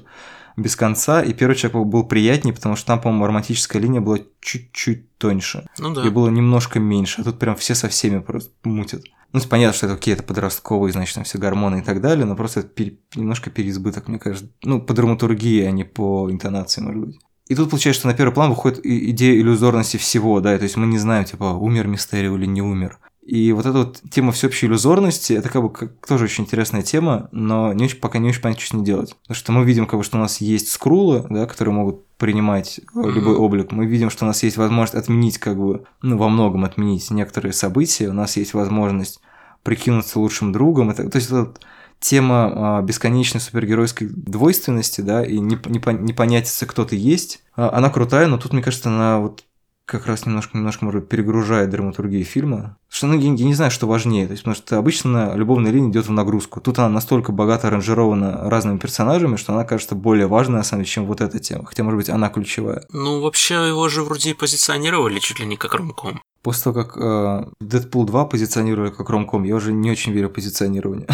без 0.57 0.75
конца, 0.75 1.21
и 1.21 1.33
первый 1.33 1.55
человек 1.55 1.87
был 1.87 2.03
приятнее, 2.03 2.53
потому 2.53 2.75
что 2.75 2.87
там, 2.87 2.99
по-моему, 2.99 3.27
романтическая 3.27 3.81
линия 3.81 4.01
была 4.01 4.17
чуть-чуть 4.41 5.17
тоньше. 5.17 5.67
Ну 5.77 5.93
да. 5.93 6.05
И 6.05 6.09
было 6.09 6.29
немножко 6.29 6.79
меньше, 6.79 7.21
а 7.21 7.23
тут 7.23 7.37
прям 7.37 7.55
все 7.55 7.75
со 7.75 7.87
всеми 7.87 8.19
просто 8.19 8.51
мутят. 8.63 9.03
Ну, 9.33 9.41
понятно, 9.41 9.77
что 9.77 9.87
это 9.87 10.11
это 10.11 10.23
подростковые, 10.23 10.91
значит, 10.91 11.15
там 11.15 11.23
все 11.25 11.37
гормоны 11.37 11.79
и 11.79 11.81
так 11.81 12.01
далее, 12.01 12.25
но 12.25 12.35
просто 12.35 12.61
это 12.61 12.69
пере... 12.69 12.97
немножко 13.15 13.51
переизбыток, 13.51 14.07
мне 14.07 14.19
кажется. 14.19 14.49
Ну, 14.63 14.81
по 14.81 14.93
драматургии, 14.93 15.63
а 15.63 15.71
не 15.71 15.83
по 15.83 16.29
интонации, 16.31 16.81
может 16.81 17.01
быть. 17.01 17.19
И 17.47 17.55
тут 17.55 17.69
получается, 17.69 18.01
что 18.01 18.07
на 18.07 18.13
первый 18.13 18.33
план 18.33 18.49
выходит 18.49 18.79
идея 18.83 19.39
иллюзорности 19.39 19.97
всего, 19.97 20.39
да, 20.41 20.57
то 20.57 20.63
есть 20.63 20.75
мы 20.75 20.87
не 20.87 20.97
знаем, 20.97 21.25
типа, 21.25 21.43
умер 21.43 21.87
Мистерио 21.87 22.35
или 22.35 22.45
не 22.45 22.61
умер. 22.61 22.99
И 23.27 23.51
вот 23.51 23.65
эта 23.65 23.79
вот 23.79 24.01
тема 24.09 24.31
всеобщей 24.31 24.67
иллюзорности, 24.67 25.33
это 25.33 25.49
как 25.49 25.61
бы 25.61 25.69
как, 25.69 25.91
тоже 26.07 26.23
очень 26.23 26.45
интересная 26.45 26.81
тема, 26.81 27.27
но 27.33 27.73
не 27.73 27.83
очень, 27.83 27.97
пока 27.97 28.19
не 28.19 28.29
очень 28.29 28.39
понятно, 28.39 28.61
что 28.61 28.71
с 28.71 28.73
ней 28.77 28.85
делать. 28.85 29.17
Потому 29.23 29.35
что 29.35 29.51
мы 29.51 29.65
видим, 29.65 29.85
как 29.85 29.99
бы, 29.99 30.05
что 30.05 30.17
у 30.17 30.21
нас 30.21 30.39
есть 30.39 30.71
скрулы, 30.71 31.25
да, 31.29 31.45
которые 31.45 31.75
могут 31.75 32.07
принимать 32.15 32.79
mm-hmm. 32.95 33.11
любой 33.11 33.35
облик. 33.35 33.73
Мы 33.73 33.85
видим, 33.85 34.09
что 34.09 34.23
у 34.23 34.27
нас 34.29 34.43
есть 34.43 34.55
возможность 34.55 34.95
отменить, 34.95 35.39
как 35.39 35.57
бы, 35.57 35.83
ну, 36.01 36.17
во 36.17 36.29
многом 36.29 36.63
отменить 36.63 37.11
некоторые 37.11 37.51
события. 37.51 38.07
У 38.07 38.13
нас 38.13 38.37
есть 38.37 38.53
возможность 38.53 39.19
прикинуться 39.61 40.21
лучшим 40.21 40.53
другом. 40.53 40.91
Это, 40.91 41.09
то 41.09 41.17
есть, 41.17 41.29
это 41.29 41.53
тема 41.99 42.77
а, 42.77 42.81
бесконечной 42.81 43.41
супергеройской 43.41 44.07
двойственности, 44.07 45.01
да, 45.01 45.25
и 45.25 45.39
не, 45.39 45.59
не, 45.65 45.81
не 46.01 46.13
понятия, 46.13 46.65
кто 46.65 46.85
ты 46.85 46.95
есть, 46.95 47.43
а, 47.57 47.71
она 47.73 47.89
крутая, 47.89 48.27
но 48.27 48.37
тут, 48.37 48.53
мне 48.53 48.61
кажется, 48.61 48.87
она 48.87 49.19
вот 49.19 49.43
как 49.87 50.05
раз 50.05 50.25
немножко, 50.25 50.57
немножко, 50.57 50.83
может 50.83 50.99
быть, 50.99 51.09
перегружает 51.09 51.69
драматургию 51.69 52.25
фильма. 52.25 52.77
Что, 52.89 53.07
ну, 53.07 53.17
я, 53.17 53.33
я 53.33 53.45
не 53.45 53.53
знаю, 53.53 53.71
что 53.71 53.87
важнее. 53.87 54.27
То 54.27 54.33
есть, 54.33 54.43
потому 54.43 54.55
что 54.55 54.77
обычно 54.77 55.33
любовная 55.33 55.71
линия 55.71 55.89
идет 55.89 56.07
в 56.07 56.11
нагрузку. 56.11 56.59
Тут 56.59 56.77
она 56.77 56.89
настолько 56.89 57.31
богато 57.31 57.67
аранжирована 57.67 58.49
разными 58.49 58.79
персонажами, 58.79 59.37
что 59.37 59.53
она 59.53 59.63
кажется 59.63 59.95
более 59.95 60.27
важной, 60.27 60.57
на 60.57 60.63
самом 60.63 60.83
деле, 60.83 60.91
чем 60.91 61.05
вот 61.05 61.21
эта 61.21 61.39
тема. 61.39 61.65
Хотя, 61.65 61.83
может 61.83 61.97
быть, 61.99 62.09
она 62.09 62.27
ключевая. 62.27 62.85
Ну, 62.91 63.21
вообще, 63.21 63.65
его 63.69 63.87
же 63.87 64.03
вроде 64.03 64.35
позиционировали 64.35 65.19
чуть 65.19 65.39
ли 65.39 65.45
не 65.45 65.55
как 65.55 65.73
ромком. 65.73 66.21
После 66.43 66.63
того, 66.63 66.83
как 66.83 66.97
э, 66.97 67.45
Дэдпул 67.61 68.05
2 68.05 68.25
позиционировали 68.25 68.89
как 68.89 69.09
ромком, 69.09 69.43
я 69.43 69.55
уже 69.55 69.71
не 69.71 69.89
очень 69.89 70.11
верю 70.11 70.29
в 70.29 70.33
позиционирование. 70.33 71.07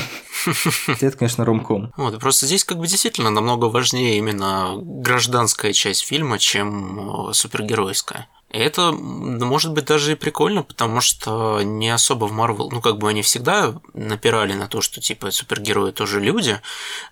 Хотя 0.86 1.08
это, 1.08 1.18
конечно, 1.18 1.46
ромком. 1.46 1.94
Вот, 1.96 2.20
просто 2.20 2.48
здесь 2.48 2.64
как 2.64 2.80
бы 2.80 2.88
действительно 2.88 3.30
намного 3.30 3.66
важнее 3.66 4.18
именно 4.18 4.76
гражданская 4.78 5.74
часть 5.74 6.02
фильма, 6.02 6.40
чем 6.40 7.30
э, 7.30 7.34
супергеройская. 7.34 8.28
Это 8.54 8.92
может 8.92 9.74
быть 9.74 9.86
даже 9.86 10.12
и 10.12 10.16
прикольно, 10.16 10.62
потому 10.62 11.02
что 11.02 11.64
не 11.64 11.90
особо 11.90 12.26
в 12.26 12.32
Марвел, 12.32 12.70
ну 12.70 12.82
как 12.82 13.00
бы 13.00 13.10
они 13.10 13.24
всегда 13.24 13.82
напирали 13.96 14.54
на 14.54 14.68
то, 14.68 14.80
что 14.80 15.02
типа 15.02 15.32
супергерои 15.32 15.92
тоже 15.92 16.20
люди, 16.20 16.62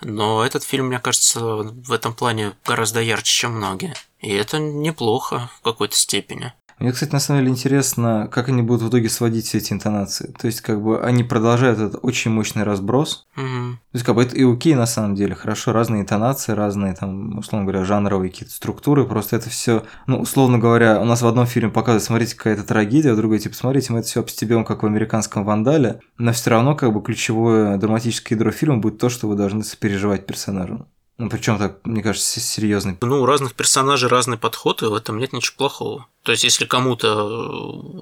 но 0.01 0.45
этот 0.45 0.63
фильм, 0.63 0.87
мне 0.87 0.99
кажется, 0.99 1.39
в 1.39 1.91
этом 1.91 2.13
плане 2.13 2.53
гораздо 2.63 3.01
ярче, 3.01 3.33
чем 3.33 3.53
многие. 3.53 3.95
И 4.19 4.31
это 4.31 4.59
неплохо 4.59 5.49
в 5.57 5.61
какой-то 5.63 5.95
степени. 5.97 6.53
Мне, 6.81 6.91
кстати, 6.91 7.13
на 7.13 7.19
самом 7.19 7.41
деле 7.41 7.51
интересно, 7.51 8.27
как 8.31 8.49
они 8.49 8.63
будут 8.63 8.81
в 8.81 8.89
итоге 8.89 9.07
сводить 9.07 9.45
все 9.45 9.59
эти 9.59 9.71
интонации. 9.71 10.33
То 10.39 10.47
есть, 10.47 10.61
как 10.61 10.81
бы 10.81 10.99
они 10.99 11.23
продолжают 11.23 11.77
этот 11.77 11.99
очень 12.01 12.31
мощный 12.31 12.63
разброс. 12.63 13.27
Угу. 13.37 13.43
То 13.43 13.77
есть, 13.93 14.03
как 14.03 14.15
бы 14.15 14.23
это 14.23 14.35
и 14.35 14.43
окей 14.43 14.73
на 14.73 14.87
самом 14.87 15.13
деле. 15.13 15.35
Хорошо, 15.35 15.73
разные 15.73 16.01
интонации, 16.01 16.53
разные 16.53 16.95
там, 16.95 17.37
условно 17.37 17.67
говоря, 17.67 17.85
жанровые 17.85 18.31
какие-то 18.31 18.55
структуры. 18.55 19.05
Просто 19.05 19.35
это 19.35 19.51
все, 19.51 19.83
ну, 20.07 20.21
условно 20.21 20.57
говоря, 20.57 20.99
у 20.99 21.05
нас 21.05 21.21
в 21.21 21.27
одном 21.27 21.45
фильме 21.45 21.69
показывают, 21.69 22.03
смотрите, 22.03 22.35
какая-то 22.35 22.63
трагедия, 22.63 23.13
в 23.13 23.17
другой 23.17 23.37
типа, 23.37 23.55
смотрите, 23.55 23.93
мы 23.93 23.99
это 23.99 24.07
все 24.07 24.21
обстебем, 24.21 24.65
как 24.65 24.81
в 24.81 24.85
американском 24.87 25.45
вандале. 25.45 25.99
Но 26.17 26.33
все 26.33 26.49
равно, 26.49 26.75
как 26.75 26.91
бы, 26.91 27.03
ключевое 27.03 27.77
драматическое 27.77 28.35
ядро 28.35 28.49
фильма 28.49 28.77
будет 28.77 28.97
то, 28.97 29.09
что 29.09 29.27
вы 29.27 29.35
должны 29.35 29.63
сопереживать 29.63 30.25
персонажу. 30.25 30.87
Ну, 31.21 31.29
причем 31.29 31.59
так, 31.59 31.85
мне 31.85 32.01
кажется, 32.01 32.39
серьезный. 32.39 32.97
Ну, 32.99 33.21
у 33.21 33.27
разных 33.27 33.53
персонажей 33.53 34.09
разный 34.09 34.39
подход, 34.39 34.81
и 34.81 34.87
в 34.87 34.93
этом 34.95 35.19
нет 35.19 35.33
ничего 35.33 35.55
плохого. 35.55 36.07
То 36.23 36.31
есть, 36.31 36.43
если 36.43 36.65
кому-то 36.65 37.07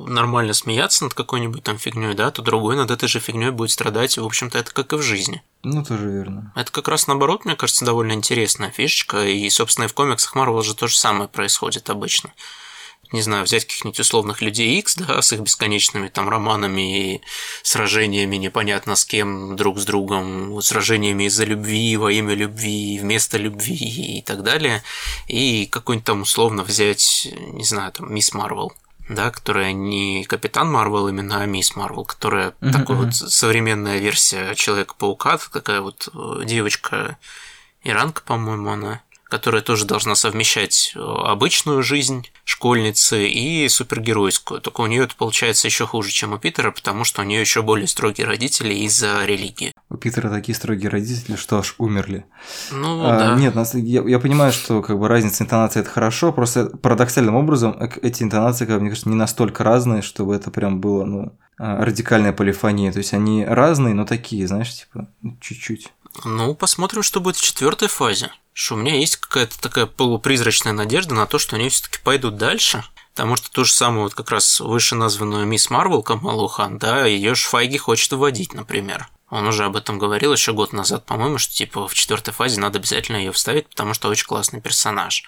э, 0.07 0.09
нормально 0.09 0.53
смеяться 0.53 1.03
над 1.03 1.13
какой-нибудь 1.13 1.61
там 1.61 1.77
фигней, 1.77 2.13
да, 2.13 2.31
то 2.31 2.41
другой 2.41 2.77
над 2.77 2.91
этой 2.91 3.09
же 3.09 3.19
фигней 3.19 3.49
будет 3.49 3.71
страдать. 3.71 4.17
В 4.17 4.23
общем-то, 4.23 4.57
это 4.57 4.71
как 4.71 4.93
и 4.93 4.95
в 4.95 5.01
жизни. 5.01 5.43
Ну, 5.63 5.83
тоже 5.83 6.09
верно. 6.09 6.53
Это 6.55 6.71
как 6.71 6.87
раз 6.87 7.07
наоборот, 7.07 7.43
мне 7.43 7.57
кажется, 7.57 7.83
довольно 7.83 8.13
интересная 8.13 8.71
фишечка. 8.71 9.27
И, 9.27 9.49
собственно, 9.49 9.83
и 9.83 9.89
в 9.89 9.93
комиксах 9.93 10.33
Марвел 10.35 10.61
же 10.61 10.73
то 10.73 10.87
же 10.87 10.95
самое 10.95 11.27
происходит 11.27 11.89
обычно 11.89 12.31
не 13.11 13.21
знаю, 13.23 13.43
взять 13.43 13.65
каких-нибудь 13.65 13.99
условных 13.99 14.41
людей 14.41 14.77
X, 14.79 14.95
да, 14.95 15.21
с 15.21 15.33
их 15.33 15.39
бесконечными 15.39 16.09
там 16.09 16.29
романами 16.29 17.15
и 17.15 17.21
сражениями 17.63 18.35
непонятно 18.35 18.95
с 18.95 19.03
кем, 19.03 19.55
друг 19.55 19.79
с 19.79 19.85
другом, 19.85 20.61
сражениями 20.61 21.23
из-за 21.23 21.45
любви, 21.45 21.97
во 21.97 22.11
имя 22.11 22.35
любви, 22.35 22.99
вместо 22.99 23.37
любви 23.37 23.75
и 23.75 24.21
так 24.21 24.43
далее, 24.43 24.83
и 25.27 25.65
какой-нибудь 25.65 26.05
там 26.05 26.21
условно 26.21 26.63
взять, 26.63 27.27
не 27.35 27.63
знаю, 27.63 27.91
там, 27.91 28.13
Мисс 28.13 28.33
Марвел, 28.33 28.73
да, 29.09 29.31
которая 29.31 29.73
не 29.73 30.23
Капитан 30.25 30.71
Марвел 30.71 31.07
именно, 31.07 31.41
а 31.41 31.45
Мисс 31.47 31.75
Марвел, 31.75 32.05
которая 32.05 32.49
uh-huh, 32.61 32.85
uh-huh. 32.85 32.93
вот 32.93 33.15
современная 33.15 33.97
версия 33.97 34.53
Человека-паука, 34.53 35.39
такая 35.51 35.81
вот 35.81 36.09
э, 36.13 36.45
девочка 36.45 37.17
Иранка, 37.83 38.21
по-моему, 38.21 38.69
она 38.69 39.01
которая 39.29 39.61
тоже 39.61 39.85
должна 39.85 40.15
совмещать 40.15 40.91
э, 40.95 40.99
обычную 40.99 41.83
жизнь, 41.83 42.27
школьницы 42.49 43.27
и 43.27 43.69
супергеройскую. 43.69 44.59
Только 44.59 44.81
у 44.81 44.87
нее 44.87 45.03
это 45.03 45.15
получается 45.15 45.67
еще 45.67 45.85
хуже, 45.85 46.09
чем 46.09 46.33
у 46.33 46.39
Питера, 46.39 46.71
потому 46.71 47.03
что 47.03 47.21
у 47.21 47.25
нее 47.25 47.39
еще 47.41 47.61
более 47.61 47.87
строгие 47.87 48.25
родители 48.25 48.73
из-за 48.73 49.23
религии. 49.25 49.71
У 49.89 49.97
Питера 49.97 50.29
такие 50.29 50.55
строгие 50.55 50.89
родители, 50.89 51.35
что 51.35 51.59
аж 51.59 51.75
умерли. 51.77 52.25
Ну, 52.71 53.05
А, 53.05 53.19
да. 53.19 53.35
Нет, 53.35 53.53
нас- 53.53 53.75
я, 53.75 54.01
я 54.01 54.17
понимаю, 54.19 54.51
что 54.51 54.81
как 54.81 54.97
бы 54.97 55.07
разница 55.07 55.43
интонации 55.43 55.81
это 55.81 55.89
хорошо, 55.91 56.31
просто 56.33 56.65
парадоксальным 56.65 57.35
образом 57.35 57.77
э, 57.79 57.87
эти 58.01 58.23
интонации, 58.23 58.65
как 58.65 58.81
мне 58.81 58.89
кажется, 58.89 59.09
не 59.09 59.15
настолько 59.15 59.63
разные, 59.63 60.01
чтобы 60.01 60.35
это 60.35 60.49
прям 60.49 60.81
было, 60.81 61.05
ну, 61.05 61.37
а, 61.59 61.85
радикальная 61.85 62.33
полифония. 62.33 62.91
То 62.91 62.97
есть 62.97 63.13
они 63.13 63.45
разные, 63.45 63.93
но 63.93 64.05
такие, 64.05 64.47
знаешь, 64.47 64.73
типа, 64.73 65.07
ну, 65.21 65.37
чуть-чуть. 65.39 65.89
Ну, 66.25 66.55
посмотрим, 66.55 67.03
что 67.03 67.19
будет 67.19 67.35
в 67.35 67.43
четвертой 67.43 67.89
фазе. 67.89 68.31
Что 68.53 68.75
у 68.75 68.77
меня 68.77 68.95
есть 68.95 69.17
какая-то 69.17 69.59
такая 69.59 69.85
полупризрачная 69.85 70.73
надежда 70.73 71.15
на 71.15 71.25
то, 71.25 71.39
что 71.39 71.55
они 71.55 71.69
все-таки 71.69 71.99
пойдут 72.03 72.37
дальше. 72.37 72.83
Потому 73.13 73.35
что 73.35 73.51
ту 73.51 73.65
же 73.65 73.73
самую 73.73 74.03
вот 74.03 74.13
как 74.13 74.31
раз 74.31 74.59
вышеназванную 74.59 75.45
мисс 75.45 75.69
Марвел 75.69 76.03
Камалу 76.03 76.47
Хан, 76.47 76.77
да, 76.77 77.05
ее 77.05 77.35
ж 77.35 77.43
Файги 77.45 77.77
хочет 77.77 78.11
вводить, 78.13 78.53
например. 78.53 79.09
Он 79.29 79.47
уже 79.47 79.65
об 79.65 79.75
этом 79.75 79.99
говорил 79.99 80.33
еще 80.33 80.53
год 80.53 80.73
назад, 80.73 81.05
по-моему, 81.05 81.37
что 81.37 81.53
типа 81.53 81.87
в 81.87 81.93
четвертой 81.93 82.33
фазе 82.33 82.59
надо 82.59 82.79
обязательно 82.79 83.17
ее 83.17 83.31
вставить, 83.31 83.67
потому 83.67 83.93
что 83.93 84.09
очень 84.09 84.25
классный 84.25 84.61
персонаж. 84.61 85.23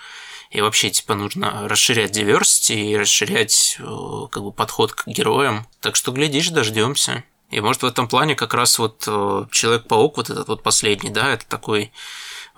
И 0.52 0.60
вообще, 0.60 0.90
типа, 0.90 1.16
нужно 1.16 1.68
расширять 1.70 2.18
diversity 2.18 2.76
и 2.76 2.98
расширять 2.98 3.78
э, 3.80 3.84
как 4.30 4.44
бы 4.44 4.52
подход 4.52 4.92
к 4.92 5.08
героям. 5.08 5.66
Так 5.80 5.96
что, 5.96 6.12
глядишь, 6.12 6.50
дождемся. 6.50 7.24
И 7.52 7.62
может 7.62 7.84
в 7.84 7.86
этом 7.86 8.10
плане 8.10 8.36
как 8.36 8.54
раз 8.54 8.78
вот 8.78 9.06
э, 9.08 9.46
Человек-паук, 9.52 10.18
вот 10.18 10.30
этот 10.30 10.50
вот 10.50 10.62
последний, 10.62 11.10
да, 11.10 11.32
это 11.34 11.46
такой 11.46 11.94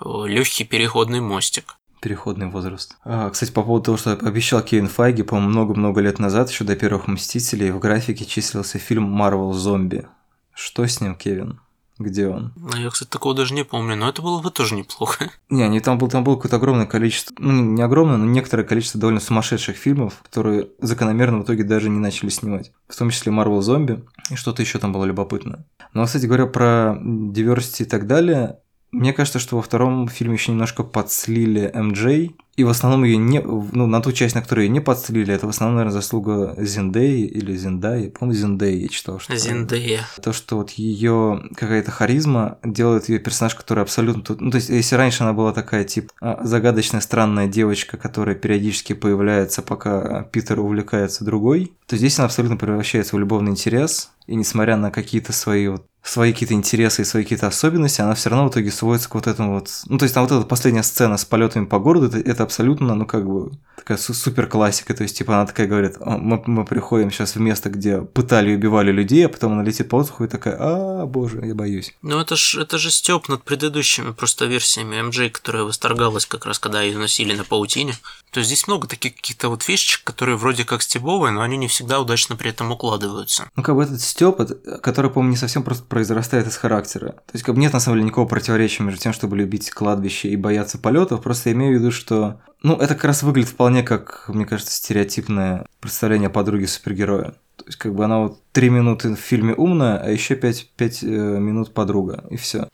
легкий 0.00 0.64
переходный 0.64 1.20
мостик. 1.20 1.76
Переходный 2.00 2.48
возраст. 2.48 2.96
А, 3.04 3.30
кстати, 3.30 3.50
по 3.50 3.62
поводу 3.62 3.84
того, 3.84 3.96
что 3.96 4.12
обещал 4.12 4.60
Кевин 4.62 4.88
Файги, 4.88 5.22
по-моему, 5.22 5.50
много-много 5.50 6.00
лет 6.02 6.18
назад, 6.18 6.50
еще 6.50 6.64
до 6.64 6.76
первых 6.76 7.06
Мстителей, 7.06 7.70
в 7.70 7.78
графике 7.78 8.26
числился 8.26 8.78
фильм 8.78 9.04
«Марвел 9.04 9.52
Зомби». 9.52 10.06
Что 10.52 10.86
с 10.86 11.00
ним, 11.00 11.16
Кевин? 11.16 11.60
Где 11.98 12.26
он? 12.26 12.52
Ну, 12.56 12.76
я, 12.76 12.90
кстати, 12.90 13.08
такого 13.08 13.36
даже 13.36 13.54
не 13.54 13.64
помню, 13.64 13.94
но 13.94 14.08
это 14.08 14.20
было 14.20 14.42
бы 14.42 14.50
тоже 14.50 14.74
неплохо. 14.74 15.30
Не, 15.48 15.68
не 15.68 15.80
там, 15.80 15.96
был, 15.96 16.08
там 16.08 16.24
было 16.24 16.34
какое-то 16.34 16.56
огромное 16.56 16.86
количество, 16.86 17.34
ну 17.38 17.52
не 17.52 17.82
огромное, 17.82 18.16
но 18.16 18.24
некоторое 18.24 18.64
количество 18.64 19.00
довольно 19.00 19.20
сумасшедших 19.20 19.76
фильмов, 19.76 20.20
которые 20.24 20.70
закономерно 20.80 21.38
в 21.38 21.44
итоге 21.44 21.62
даже 21.62 21.88
не 21.88 22.00
начали 22.00 22.30
снимать. 22.30 22.72
В 22.88 22.96
том 22.96 23.10
числе 23.10 23.32
Marvel 23.32 23.60
Зомби 23.60 24.04
и 24.30 24.34
что-то 24.34 24.62
еще 24.62 24.80
там 24.80 24.92
было 24.92 25.04
любопытное. 25.04 25.66
Но, 25.92 26.04
кстати 26.04 26.26
говоря, 26.26 26.46
про 26.46 26.98
diversity 27.00 27.82
и 27.82 27.84
так 27.84 28.08
далее, 28.08 28.58
мне 28.94 29.12
кажется, 29.12 29.38
что 29.38 29.56
во 29.56 29.62
втором 29.62 30.08
фильме 30.08 30.34
еще 30.34 30.52
немножко 30.52 30.82
подслили 30.82 31.70
МД, 31.74 32.32
и 32.56 32.62
в 32.62 32.68
основном 32.68 33.02
ее 33.02 33.16
не, 33.16 33.40
ну, 33.40 33.86
на 33.88 34.00
ту 34.00 34.12
часть, 34.12 34.36
на 34.36 34.40
которую 34.42 34.66
ее 34.66 34.70
не 34.70 34.78
подслили, 34.80 35.34
это 35.34 35.46
в 35.46 35.50
основном, 35.50 35.76
наверное, 35.76 35.92
заслуга 36.00 36.54
Зиндеи 36.56 37.26
или 37.26 37.56
Зиндаи, 37.56 38.10
по-моему, 38.10 38.38
Зиндеи 38.40 38.82
я 38.82 38.88
читал. 38.88 39.18
Что 39.18 39.36
Зиндея. 39.36 40.06
То, 40.22 40.32
что 40.32 40.58
вот 40.58 40.70
ее 40.70 41.42
какая-то 41.56 41.90
харизма 41.90 42.58
делает 42.62 43.08
ее 43.08 43.18
персонаж, 43.18 43.56
который 43.56 43.82
абсолютно... 43.82 44.22
тут- 44.22 44.40
Ну, 44.40 44.52
то 44.52 44.58
есть, 44.58 44.68
если 44.68 44.94
раньше 44.94 45.24
она 45.24 45.32
была 45.32 45.52
такая, 45.52 45.82
типа, 45.82 46.12
а, 46.20 46.44
загадочная, 46.44 47.00
странная 47.00 47.48
девочка, 47.48 47.96
которая 47.96 48.36
периодически 48.36 48.92
появляется, 48.92 49.60
пока 49.62 50.22
Питер 50.22 50.60
увлекается 50.60 51.24
другой, 51.24 51.72
то 51.86 51.96
здесь 51.96 52.18
она 52.20 52.26
абсолютно 52.26 52.56
превращается 52.56 53.16
в 53.16 53.18
любовный 53.18 53.50
интерес, 53.50 54.12
и 54.28 54.36
несмотря 54.36 54.76
на 54.76 54.90
какие-то 54.92 55.32
свои 55.32 55.66
вот 55.68 55.84
свои 56.04 56.32
какие-то 56.32 56.54
интересы 56.54 57.02
и 57.02 57.04
свои 57.04 57.22
какие-то 57.22 57.46
особенности, 57.46 58.00
она 58.02 58.14
все 58.14 58.30
равно 58.30 58.46
в 58.48 58.50
итоге 58.50 58.70
сводится 58.70 59.08
к 59.08 59.14
вот 59.14 59.26
этому 59.26 59.54
вот... 59.54 59.70
Ну, 59.86 59.98
то 59.98 60.04
есть, 60.04 60.14
там 60.14 60.26
вот 60.26 60.32
эта 60.36 60.46
последняя 60.46 60.82
сцена 60.82 61.16
с 61.16 61.24
полетами 61.24 61.64
по 61.64 61.78
городу, 61.78 62.06
это, 62.06 62.18
это 62.18 62.42
абсолютно, 62.42 62.94
ну, 62.94 63.06
как 63.06 63.26
бы, 63.26 63.52
такая 63.76 63.96
су- 63.96 64.12
супер 64.14 64.46
классика. 64.46 64.94
То 64.94 65.02
есть, 65.02 65.16
типа, 65.16 65.34
она 65.34 65.46
такая 65.46 65.66
говорит, 65.66 65.96
«А, 66.00 66.18
мы, 66.18 66.42
мы 66.46 66.64
приходим 66.66 67.10
сейчас 67.10 67.36
в 67.36 67.40
место, 67.40 67.70
где 67.70 68.02
пытали 68.02 68.52
и 68.52 68.56
убивали 68.56 68.92
людей, 68.92 69.24
а 69.26 69.28
потом 69.30 69.52
она 69.54 69.62
летит 69.62 69.88
по 69.88 69.96
воздуху 69.96 70.24
и 70.24 70.28
такая, 70.28 70.56
а, 70.58 71.06
боже, 71.06 71.40
я 71.44 71.54
боюсь. 71.54 71.94
Ну, 72.02 72.18
это 72.20 72.36
ж, 72.36 72.56
это 72.60 72.76
же 72.78 72.90
стёб 72.90 73.28
над 73.28 73.42
предыдущими 73.42 74.12
просто 74.12 74.44
версиями 74.44 74.96
MJ, 75.08 75.30
которая 75.30 75.64
восторгалась 75.64 76.26
как 76.26 76.44
раз, 76.44 76.58
когда 76.58 76.82
ее 76.82 76.98
носили 76.98 77.34
на 77.34 77.44
паутине. 77.44 77.94
То 78.30 78.40
есть 78.40 78.48
здесь 78.48 78.66
много 78.66 78.88
таких 78.88 79.14
каких-то 79.14 79.48
вот 79.48 79.62
фишечек, 79.62 80.02
которые 80.04 80.36
вроде 80.36 80.64
как 80.64 80.82
стебовые, 80.82 81.32
но 81.32 81.40
они 81.40 81.56
не 81.56 81.68
всегда 81.68 82.00
удачно 82.00 82.36
при 82.36 82.50
этом 82.50 82.70
укладываются. 82.72 83.48
Ну, 83.56 83.62
как 83.62 83.76
бы 83.76 83.84
этот 83.84 84.00
это- 84.40 84.78
который, 84.78 85.10
по-моему, 85.10 85.30
не 85.32 85.36
совсем 85.36 85.62
просто 85.62 85.84
произрастает 85.94 86.48
из 86.48 86.56
характера. 86.56 87.10
То 87.10 87.34
есть, 87.34 87.44
как 87.44 87.54
бы 87.54 87.60
нет, 87.60 87.72
на 87.72 87.78
самом 87.78 87.98
деле, 87.98 88.06
никакого 88.06 88.26
противоречия 88.26 88.82
между 88.82 89.00
тем, 89.00 89.12
чтобы 89.12 89.36
любить 89.36 89.70
кладбище 89.70 90.28
и 90.28 90.34
бояться 90.34 90.76
полетов. 90.76 91.22
Просто 91.22 91.50
я 91.50 91.54
имею 91.54 91.76
в 91.76 91.80
виду, 91.80 91.92
что... 91.92 92.40
Ну, 92.64 92.74
это 92.74 92.96
как 92.96 93.04
раз 93.04 93.22
выглядит 93.22 93.50
вполне 93.50 93.84
как, 93.84 94.24
мне 94.26 94.44
кажется, 94.44 94.74
стереотипное 94.74 95.66
представление 95.78 96.26
о 96.26 96.30
подруге 96.30 96.66
супергероя. 96.66 97.36
То 97.54 97.66
есть, 97.66 97.78
как 97.78 97.94
бы 97.94 98.04
она 98.04 98.18
вот 98.18 98.42
три 98.50 98.70
минуты 98.70 99.14
в 99.14 99.20
фильме 99.20 99.54
умная, 99.54 99.98
а 99.98 100.10
еще 100.10 100.34
пять, 100.34 100.68
пять 100.76 101.04
э, 101.04 101.06
минут 101.06 101.72
подруга, 101.72 102.24
и 102.28 102.36
все. 102.36 102.68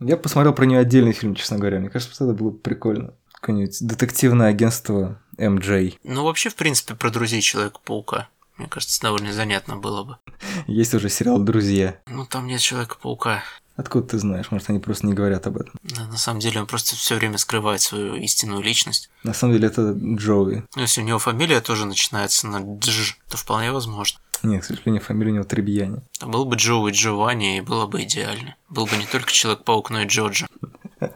Я 0.00 0.16
посмотрел 0.16 0.54
про 0.54 0.64
нее 0.64 0.78
отдельный 0.78 1.12
фильм, 1.12 1.34
честно 1.34 1.58
говоря. 1.58 1.80
Мне 1.80 1.90
кажется, 1.90 2.24
это 2.24 2.32
было 2.32 2.48
бы 2.48 2.56
прикольно. 2.56 3.12
Какое-нибудь 3.34 3.76
детективное 3.86 4.48
агентство 4.48 5.20
MJ. 5.36 5.98
Ну, 6.02 6.24
вообще, 6.24 6.48
в 6.48 6.54
принципе, 6.54 6.94
про 6.94 7.10
друзей 7.10 7.42
Человека-паука. 7.42 8.28
Мне 8.58 8.66
кажется, 8.68 9.00
довольно 9.00 9.32
занятно 9.32 9.76
было 9.76 10.02
бы. 10.04 10.16
Есть 10.66 10.92
уже 10.92 11.08
сериал 11.08 11.38
«Друзья». 11.38 11.98
Ну, 12.06 12.26
там 12.26 12.46
нет 12.46 12.60
Человека-паука. 12.60 13.42
Откуда 13.76 14.08
ты 14.08 14.18
знаешь? 14.18 14.50
Может, 14.50 14.70
они 14.70 14.80
просто 14.80 15.06
не 15.06 15.14
говорят 15.14 15.46
об 15.46 15.58
этом. 15.58 15.74
Да, 15.84 16.06
На 16.06 16.16
самом 16.16 16.40
деле 16.40 16.60
он 16.60 16.66
просто 16.66 16.96
все 16.96 17.14
время 17.14 17.38
скрывает 17.38 17.80
свою 17.80 18.16
истинную 18.16 18.60
личность. 18.60 19.08
На 19.22 19.32
самом 19.32 19.54
деле 19.54 19.68
это 19.68 19.92
Джоуи. 19.92 20.64
Ну, 20.74 20.82
если 20.82 21.00
у 21.00 21.04
него 21.04 21.20
фамилия 21.20 21.60
тоже 21.60 21.86
начинается 21.86 22.48
на 22.48 22.60
Дж, 22.60 23.14
то 23.28 23.36
вполне 23.36 23.70
возможно. 23.70 24.18
Нет, 24.42 24.64
к 24.64 24.66
сожалению, 24.66 25.00
фамилия 25.00 25.30
у 25.30 25.34
него 25.36 25.44
Требьяни. 25.44 26.00
А 26.20 26.26
Был 26.26 26.44
бы 26.44 26.56
Джоуи 26.56 26.90
Джованни, 26.90 27.58
и 27.58 27.60
было 27.60 27.86
бы 27.86 28.02
идеально. 28.02 28.56
Был 28.68 28.86
бы 28.86 28.96
не 28.96 29.06
только 29.06 29.30
Человек-паук, 29.30 29.90
но 29.90 30.02
и 30.02 30.06
Джорджи. 30.06 30.48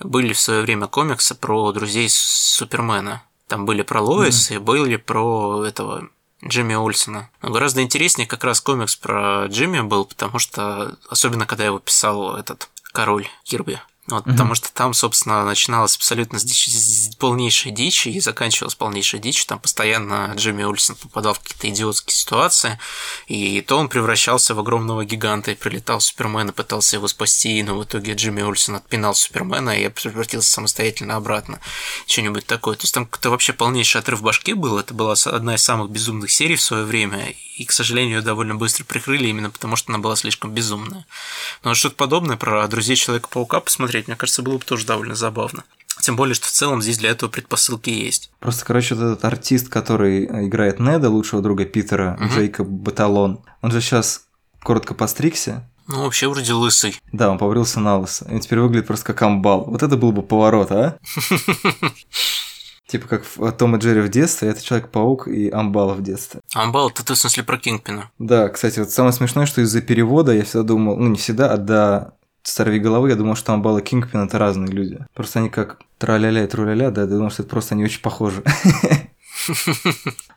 Были 0.00 0.32
в 0.32 0.40
свое 0.40 0.62
время 0.62 0.88
комиксы 0.88 1.36
про 1.36 1.70
друзей 1.72 2.08
Супермена. 2.10 3.22
Там 3.46 3.64
были 3.64 3.82
про 3.82 4.02
Лоис 4.02 4.50
и 4.50 4.58
были 4.58 4.96
про 4.96 5.64
этого 5.64 6.08
Джимми 6.44 6.74
Олсона. 6.74 7.30
Но 7.42 7.50
гораздо 7.50 7.82
интереснее 7.82 8.26
как 8.26 8.44
раз 8.44 8.60
комикс 8.60 8.96
про 8.96 9.46
Джимми 9.46 9.80
был, 9.80 10.04
потому 10.04 10.38
что, 10.38 10.96
особенно 11.10 11.46
когда 11.46 11.64
его 11.64 11.78
писал 11.78 12.36
этот 12.36 12.68
король 12.92 13.28
Кирби. 13.44 13.80
Вот, 14.08 14.24
Потому 14.24 14.54
что 14.54 14.72
там, 14.72 14.94
собственно, 14.94 15.44
начиналось 15.44 15.96
абсолютно 15.96 16.38
с, 16.38 16.44
дичи- 16.44 16.70
с 16.70 17.14
полнейшей 17.16 17.72
дичи 17.72 18.08
и 18.08 18.20
заканчивалось 18.20 18.74
полнейшей 18.74 19.20
дичью. 19.20 19.46
Там 19.46 19.58
постоянно 19.58 20.32
Джимми 20.34 20.64
Ульсон 20.64 20.96
попадал 20.96 21.34
в 21.34 21.40
какие-то 21.40 21.68
идиотские 21.68 22.14
ситуации, 22.14 22.78
и 23.26 23.60
то 23.60 23.76
он 23.76 23.90
превращался 23.90 24.54
в 24.54 24.60
огромного 24.60 25.04
гиганта 25.04 25.50
и 25.50 25.54
прилетал 25.54 26.00
Супермен 26.00 26.48
и 26.48 26.52
пытался 26.52 26.96
его 26.96 27.06
спасти, 27.06 27.62
но 27.62 27.76
в 27.76 27.84
итоге 27.84 28.14
Джимми 28.14 28.40
Ульсон 28.40 28.76
отпинал 28.76 29.14
Супермена 29.14 29.78
и 29.78 29.88
превратился 29.90 30.52
самостоятельно 30.52 31.16
обратно. 31.16 31.60
Что-нибудь 32.06 32.46
такое. 32.46 32.76
То 32.76 32.84
есть 32.84 32.94
там 32.94 33.04
как-то 33.04 33.28
вообще 33.28 33.52
полнейший 33.52 34.00
отрыв 34.00 34.22
башки 34.22 34.54
был. 34.54 34.78
Это 34.78 34.94
была 34.94 35.14
одна 35.26 35.56
из 35.56 35.62
самых 35.62 35.90
безумных 35.90 36.30
серий 36.30 36.56
в 36.56 36.62
свое 36.62 36.84
время, 36.84 37.34
и, 37.58 37.64
к 37.64 37.72
сожалению, 37.72 38.18
ее 38.18 38.22
довольно 38.22 38.54
быстро 38.54 38.84
прикрыли 38.84 39.26
именно 39.26 39.50
потому, 39.50 39.74
что 39.74 39.90
она 39.90 39.98
была 39.98 40.14
слишком 40.14 40.54
безумная. 40.54 41.04
Но 41.64 41.74
что-то 41.74 41.96
подобное 41.96 42.36
про 42.36 42.66
друзей 42.68 42.94
Человека-паука 42.94 43.60
посмотреть, 43.60 43.97
мне 44.06 44.16
кажется, 44.16 44.42
было 44.42 44.58
бы 44.58 44.64
тоже 44.64 44.86
довольно 44.86 45.14
забавно. 45.14 45.64
Тем 46.00 46.14
более, 46.16 46.34
что 46.34 46.46
в 46.46 46.50
целом 46.50 46.80
здесь 46.80 46.98
для 46.98 47.10
этого 47.10 47.28
предпосылки 47.28 47.90
есть. 47.90 48.30
Просто, 48.38 48.64
короче, 48.64 48.94
вот 48.94 49.02
этот 49.04 49.24
артист, 49.24 49.68
который 49.68 50.26
играет 50.46 50.78
Неда, 50.78 51.10
лучшего 51.10 51.42
друга 51.42 51.64
Питера, 51.64 52.16
Мгм. 52.20 52.28
Джейкоб 52.34 52.68
Баталон, 52.68 53.40
он 53.62 53.72
же 53.72 53.80
сейчас 53.80 54.26
коротко 54.62 54.94
постригся. 54.94 55.68
Ну, 55.88 56.02
вообще, 56.02 56.28
вроде 56.28 56.52
лысый. 56.52 57.00
Да, 57.12 57.30
он 57.30 57.38
побрился 57.38 57.80
на 57.80 57.98
лысо. 57.98 58.26
И 58.30 58.38
теперь 58.40 58.60
выглядит 58.60 58.86
просто 58.86 59.06
как 59.06 59.22
амбал. 59.22 59.64
Вот 59.64 59.82
это 59.82 59.96
был 59.96 60.12
бы 60.12 60.22
поворот, 60.22 60.70
а? 60.70 60.98
Типа 62.86 63.06
как 63.06 63.24
в 63.36 63.52
Том 63.52 63.76
и 63.76 63.78
Джерри 63.78 64.00
в 64.00 64.08
детстве, 64.08 64.48
это 64.48 64.62
Человек-паук 64.62 65.28
и 65.28 65.50
Амбал 65.50 65.92
в 65.92 66.02
детстве. 66.02 66.40
Амбал, 66.54 66.88
это 66.88 67.04
ты 67.04 67.12
в 67.12 67.18
смысле 67.18 67.42
про 67.42 67.58
Кингпина. 67.58 68.10
Да, 68.18 68.48
кстати, 68.48 68.78
вот 68.78 68.90
самое 68.90 69.12
смешное, 69.12 69.44
что 69.44 69.60
из-за 69.60 69.82
перевода 69.82 70.32
я 70.32 70.42
всегда 70.44 70.62
думал, 70.62 70.96
ну 70.96 71.08
не 71.08 71.18
всегда, 71.18 71.52
а 71.52 71.58
до 71.58 72.14
«Сорви 72.48 72.78
головы» 72.78 73.10
я 73.10 73.16
думал, 73.16 73.36
что 73.36 73.52
Амбал 73.52 73.78
и 73.78 73.82
Кингпин 73.82 74.20
это 74.20 74.38
разные 74.38 74.70
люди. 74.70 74.98
Просто 75.14 75.40
они 75.40 75.50
как 75.50 75.80
тра-ля-ля 75.98 76.44
и 76.44 76.46
тру-ля-ля, 76.46 76.90
да, 76.90 77.02
я 77.02 77.06
думал, 77.06 77.30
что 77.30 77.42
это 77.42 77.50
просто 77.50 77.74
они 77.74 77.84
очень 77.84 78.02
похожи. 78.02 78.42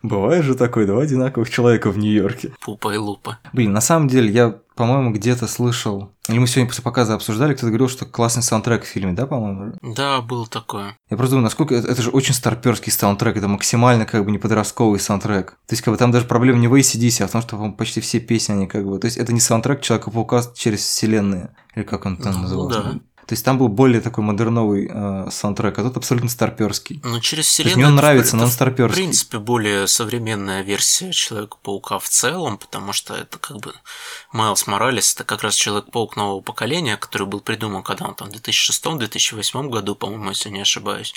Бывает 0.02 0.44
же 0.46 0.56
такое, 0.56 0.88
два 0.88 1.02
одинаковых 1.02 1.50
человека 1.50 1.92
в 1.92 1.98
Нью-Йорке. 1.98 2.54
Пупа 2.64 2.94
и 2.94 2.98
Лупа. 2.98 3.40
Блин, 3.54 3.72
на 3.72 3.82
самом 3.82 4.08
деле, 4.08 4.32
я, 4.32 4.56
по-моему, 4.76 5.12
где-то 5.12 5.46
слышал, 5.48 6.12
или 6.28 6.40
мы 6.40 6.48
сегодня 6.48 6.68
после 6.70 6.84
показа 6.84 7.14
обсуждали, 7.14 7.54
кто-то 7.54 7.68
говорил, 7.68 7.88
что 7.90 8.06
классный 8.06 8.42
саундтрек 8.42 8.84
в 8.84 8.88
фильме, 8.88 9.14
да, 9.14 9.28
по-моему? 9.28 9.74
Да, 9.82 10.22
было 10.22 10.48
такое. 10.48 10.98
Я 11.10 11.18
просто 11.18 11.32
думаю, 11.32 11.44
насколько 11.44 11.76
это, 11.76 11.88
это 11.88 12.02
же 12.02 12.10
очень 12.10 12.34
старперский 12.34 12.92
саундтрек, 12.92 13.38
это 13.38 13.48
максимально 13.48 14.06
как 14.06 14.26
бы 14.26 14.32
не 14.32 14.38
подростковый 14.40 15.00
саундтрек. 15.00 15.52
То 15.68 15.74
есть, 15.74 15.84
как 15.84 15.94
бы 15.94 15.98
там 15.98 16.12
даже 16.12 16.26
проблема 16.26 16.60
не 16.60 16.68
в 16.68 16.74
ACDC, 16.74 17.24
а 17.24 17.28
в 17.28 17.32
том, 17.32 17.42
что 17.42 17.52
по-моему, 17.58 17.76
почти 17.76 18.02
все 18.02 18.20
песни, 18.20 18.54
они 18.54 18.68
как 18.68 18.86
бы... 18.86 18.98
То 18.98 19.06
есть, 19.06 19.18
это 19.18 19.34
не 19.34 19.40
саундтрек 19.40 19.82
Человека-паука 19.82 20.42
через 20.56 20.80
вселенные, 20.82 21.56
или 21.76 21.84
как 21.84 22.06
он 22.06 22.18
там 22.18 22.34
Ну, 22.34 22.40
назывался. 22.40 22.82
да. 22.84 23.00
То 23.32 23.34
есть 23.34 23.46
там 23.46 23.58
был 23.58 23.70
более 23.70 24.02
такой 24.02 24.26
модерновый 24.26 24.90
э, 24.92 25.32
саундтрек, 25.32 25.80
а 25.80 25.84
тут 25.84 25.96
абсолютно 25.96 26.30
старперский. 26.30 27.00
Ну, 27.02 27.22
через 27.22 27.46
вселенную... 27.46 27.78
мне 27.78 27.88
он 27.88 27.96
нравится, 27.96 28.36
но 28.36 28.42
он 28.42 28.48
это, 28.50 28.52
В 28.52 28.56
старперский. 28.56 29.04
принципе, 29.04 29.40
более 29.40 29.88
современная 29.88 30.64
версия 30.64 31.14
Человека-паука 31.14 32.00
в 32.00 32.10
целом, 32.10 32.58
потому 32.58 32.92
что 32.92 33.16
это 33.16 33.40
как 33.40 33.56
бы 33.62 33.74
Майлз 34.34 34.68
Моралес, 34.68 35.16
это 35.16 35.24
как 35.24 35.44
раз 35.44 35.56
Человек-паук 35.56 36.18
нового 36.18 36.42
поколения, 36.42 36.98
который 36.98 37.26
был 37.26 37.40
придуман, 37.40 37.84
когда 37.84 38.08
он 38.08 38.16
там 38.16 38.30
в 38.30 38.34
2006-2008 38.34 39.70
году, 39.70 39.96
по-моему, 39.96 40.32
если 40.32 40.50
не 40.50 40.60
ошибаюсь. 40.60 41.14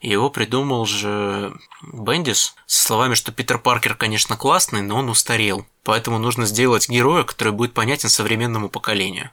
И 0.00 0.08
его 0.08 0.30
придумал 0.30 0.86
же 0.86 1.52
Бендис 1.82 2.54
со 2.66 2.86
словами, 2.86 3.14
что 3.14 3.32
Питер 3.32 3.58
Паркер, 3.58 3.96
конечно, 3.96 4.36
классный, 4.36 4.82
но 4.82 4.98
он 4.98 5.08
устарел. 5.08 5.66
Поэтому 5.82 6.20
нужно 6.20 6.46
сделать 6.46 6.88
героя, 6.88 7.24
который 7.24 7.52
будет 7.52 7.74
понятен 7.74 8.08
современному 8.08 8.68
поколению. 8.68 9.32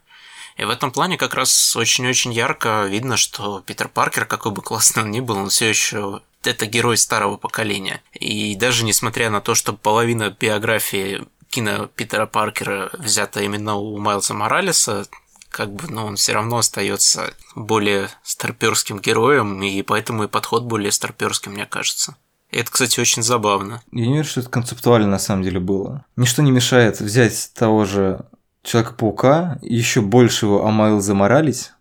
И 0.58 0.66
в 0.66 0.70
этом 0.70 0.92
плане 0.92 1.18
как 1.18 1.34
раз 1.34 1.76
очень-очень 1.76 2.34
ярко 2.34 2.86
видно, 2.86 3.18
что 3.18 3.62
Питер 3.62 3.88
Паркер, 3.88 4.26
какой 4.26 4.52
бы 4.52 4.62
классный 4.62 5.04
он 5.04 5.12
ни 5.12 5.20
был, 5.20 5.38
он 5.38 5.50
все 5.50 5.70
еще 5.70 6.22
это 6.44 6.66
герой 6.66 6.98
старого 6.98 7.38
поколения. 7.38 8.02
И 8.14 8.56
даже 8.56 8.84
несмотря 8.84 9.30
на 9.30 9.42
то, 9.42 9.56
что 9.56 9.74
половина 9.74 10.30
биографии 10.30 11.26
кино 11.50 11.88
Питера 11.88 12.26
Паркера 12.26 12.90
взята 12.94 13.42
именно 13.42 13.76
у 13.76 13.98
Майлза 13.98 14.34
Моралеса, 14.34 15.06
как 15.50 15.72
бы, 15.72 15.88
но 15.88 16.08
он 16.08 16.16
все 16.16 16.34
равно 16.34 16.58
остается 16.58 17.34
более 17.56 18.10
старперским 18.24 19.00
героем, 19.00 19.62
и 19.62 19.82
поэтому 19.84 20.24
и 20.24 20.28
подход 20.28 20.64
более 20.64 20.92
старперским, 20.92 21.54
мне 21.54 21.66
кажется. 21.66 22.16
Это, 22.50 22.72
кстати, 22.72 23.00
очень 23.00 23.24
забавно. 23.24 23.82
Я 23.92 24.08
не 24.08 24.14
верю, 24.14 24.28
что 24.28 24.42
это 24.42 24.50
концептуально 24.50 25.08
на 25.08 25.20
самом 25.20 25.44
деле 25.44 25.60
было. 25.60 26.06
Ничто 26.16 26.42
не 26.42 26.52
мешает 26.52 27.00
взять 27.00 27.52
того 27.54 27.86
же 27.86 28.26
Человека-паука, 28.64 29.60
еще 29.62 30.02
больше 30.02 30.46
его 30.48 30.66
Амайлза 30.66 31.14
Моралес, 31.14 31.74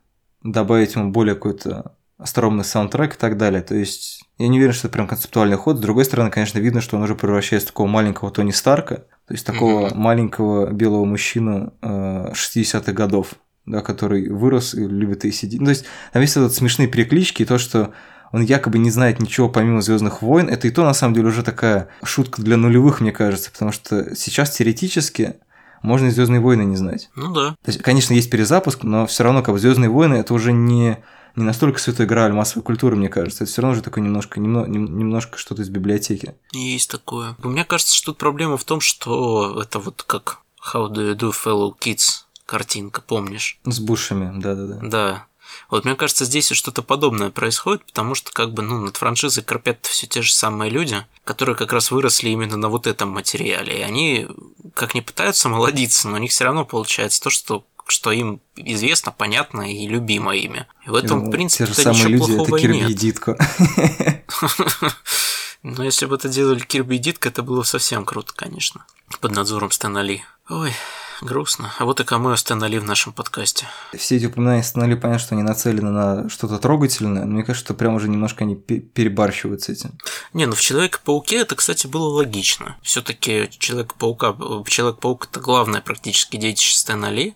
добавить 0.42 0.94
ему 0.94 1.10
более 1.10 1.34
какой-то 1.34 1.94
остроумный 2.18 2.64
саундтрек 2.64 3.14
и 3.14 3.18
так 3.18 3.36
далее. 3.36 3.62
То 3.62 3.74
есть 3.74 4.24
я 4.38 4.48
не 4.48 4.58
уверен, 4.58 4.74
что 4.74 4.86
это 4.88 4.94
прям 4.94 5.08
концептуальный 5.08 5.56
ход. 5.56 5.78
С 5.78 5.80
другой 5.80 6.04
стороны, 6.04 6.30
конечно, 6.30 6.58
видно, 6.58 6.80
что 6.80 6.96
он 6.96 7.02
уже 7.02 7.14
превращается 7.14 7.68
в 7.68 7.70
такого 7.70 7.86
маленького 7.88 8.30
Тони 8.30 8.50
Старка, 8.50 8.96
то 9.26 9.34
есть 9.34 9.46
такого 9.46 9.86
Мгм. 9.88 9.98
маленького 9.98 10.70
белого 10.72 11.04
мужчину 11.04 11.72
э, 11.82 12.32
60-х 12.34 12.92
годов, 12.92 13.34
да, 13.66 13.80
который 13.80 14.28
вырос 14.28 14.74
и 14.74 14.86
любит 14.86 15.24
ACD. 15.24 15.56
Ну, 15.58 15.66
то 15.66 15.70
есть 15.70 15.84
там 16.12 16.22
есть 16.22 16.36
вот 16.36 16.54
смешные 16.54 16.88
переклички, 16.88 17.42
и 17.42 17.46
то, 17.46 17.58
что 17.58 17.92
он 18.32 18.42
якобы 18.42 18.78
не 18.78 18.90
знает 18.90 19.20
ничего 19.20 19.48
помимо 19.48 19.82
Звездных 19.82 20.22
войн, 20.22 20.48
это 20.48 20.66
и 20.66 20.70
то 20.70 20.84
на 20.84 20.94
самом 20.94 21.14
деле 21.14 21.28
уже 21.28 21.42
такая 21.42 21.88
шутка 22.02 22.40
для 22.42 22.56
нулевых, 22.56 23.00
мне 23.00 23.12
кажется, 23.12 23.50
потому 23.52 23.72
что 23.72 24.14
сейчас 24.16 24.50
теоретически 24.50 25.34
можно 25.82 26.06
и 26.06 26.10
Звездные 26.10 26.40
войны 26.40 26.62
не 26.62 26.76
знать. 26.76 27.10
Ну 27.16 27.32
да. 27.32 27.50
То 27.62 27.70
есть, 27.70 27.82
конечно, 27.82 28.14
есть 28.14 28.30
перезапуск, 28.30 28.82
но 28.82 29.06
все 29.06 29.24
равно 29.24 29.42
как 29.42 29.54
бы 29.54 29.60
Звездные 29.60 29.90
войны 29.90 30.14
это 30.14 30.34
уже 30.34 30.52
не, 30.52 30.98
не 31.36 31.44
настолько 31.44 31.78
святой 31.78 32.06
грааль 32.06 32.32
массовой 32.32 32.62
культуры, 32.62 32.96
мне 32.96 33.08
кажется. 33.08 33.44
Это 33.44 33.52
все 33.52 33.62
равно 33.62 33.72
уже 33.74 33.82
такое 33.82 34.02
немножко, 34.04 34.40
немно- 34.40 34.66
нем- 34.66 34.96
немножко 34.98 35.38
что-то 35.38 35.62
из 35.62 35.68
библиотеки. 35.68 36.34
Есть 36.52 36.90
такое. 36.90 37.36
Мне 37.42 37.64
кажется, 37.64 37.94
что 37.94 38.12
тут 38.12 38.18
проблема 38.18 38.56
в 38.56 38.64
том, 38.64 38.80
что 38.80 39.60
это 39.60 39.78
вот 39.78 40.02
как 40.02 40.38
How 40.74 40.88
do 40.88 41.10
you 41.12 41.16
do, 41.16 41.32
fellow 41.32 41.72
kids 41.78 42.24
картинка, 42.46 43.00
помнишь? 43.00 43.58
С 43.64 43.80
бушами, 43.80 44.40
да-да-да. 44.40 44.78
Да. 44.82 45.26
Вот 45.70 45.84
мне 45.84 45.94
кажется, 45.94 46.24
здесь 46.24 46.50
что-то 46.50 46.82
подобное 46.82 47.30
происходит, 47.30 47.84
потому 47.86 48.14
что 48.14 48.30
как 48.32 48.52
бы, 48.52 48.62
ну, 48.62 48.78
над 48.78 48.96
франшизой 48.96 49.42
корпят 49.42 49.86
все 49.86 50.06
те 50.06 50.22
же 50.22 50.32
самые 50.32 50.70
люди, 50.70 51.04
которые 51.24 51.56
как 51.56 51.72
раз 51.72 51.90
выросли 51.90 52.30
именно 52.30 52.56
на 52.56 52.68
вот 52.68 52.86
этом 52.86 53.10
материале. 53.10 53.78
И 53.78 53.82
они 53.82 54.28
как 54.74 54.94
не 54.94 55.02
пытаются 55.02 55.48
молодиться, 55.48 56.08
но 56.08 56.16
у 56.16 56.20
них 56.20 56.30
все 56.30 56.44
равно 56.44 56.64
получается 56.64 57.22
то, 57.22 57.30
что 57.30 57.64
что 57.88 58.12
им 58.12 58.40
известно, 58.56 59.12
понятно 59.12 59.70
и 59.70 59.86
любимо 59.86 60.34
ими. 60.34 60.66
И 60.86 60.90
в 60.90 60.94
этом, 60.94 61.24
Ну, 61.24 61.28
в 61.28 61.30
принципе, 61.30 61.66
Те 61.66 61.72
же 61.72 61.82
самые 61.82 62.14
ничего 62.14 62.26
люди, 62.26 62.30
это 62.32 62.36
плохого 62.36 62.56
и 62.56 62.60
Кирби 62.60 62.90
и 62.90 62.94
Дитко. 62.94 63.36
Но 65.62 65.84
если 65.84 66.06
бы 66.06 66.16
это 66.16 66.28
делали 66.28 66.60
Кирби 66.60 66.96
и 66.96 66.98
Дитка, 66.98 67.28
это 67.28 67.42
было 67.42 67.62
совсем 67.62 68.04
круто, 68.04 68.32
конечно. 68.34 68.84
Под 69.20 69.32
надзором 69.32 69.70
Стэна 69.70 70.02
Ли. 70.02 70.24
Ой, 70.48 70.72
грустно. 71.22 71.72
А 71.78 71.84
вот 71.84 72.00
и 72.00 72.04
камео 72.04 72.36
Стэна 72.36 72.64
Ли 72.66 72.78
в 72.78 72.84
нашем 72.84 73.12
подкасте. 73.12 73.66
Все 73.96 74.16
эти 74.16 74.26
упоминания 74.26 74.62
становились 74.62 75.00
понятно, 75.00 75.24
что 75.24 75.34
они 75.34 75.42
нацелены 75.42 75.90
на 75.90 76.28
что-то 76.28 76.58
трогательное, 76.58 77.24
но 77.24 77.32
мне 77.32 77.44
кажется, 77.44 77.66
что 77.66 77.74
прям 77.74 77.94
уже 77.94 78.08
немножко 78.08 78.44
они 78.44 78.56
пе- 78.56 78.80
перебарщивают 78.80 79.62
с 79.62 79.68
этим. 79.68 79.98
Не, 80.32 80.46
ну 80.46 80.54
в 80.54 80.60
Человеке-пауке 80.60 81.36
это, 81.36 81.54
кстати, 81.54 81.86
было 81.86 82.08
логично. 82.08 82.76
Все-таки 82.82 83.48
Человек-паука, 83.58 84.36
Человек-паук 84.66 85.28
это 85.30 85.40
главное 85.40 85.80
практически 85.80 86.36
детище 86.36 86.76
Стэна 86.76 87.10
Ли. 87.10 87.34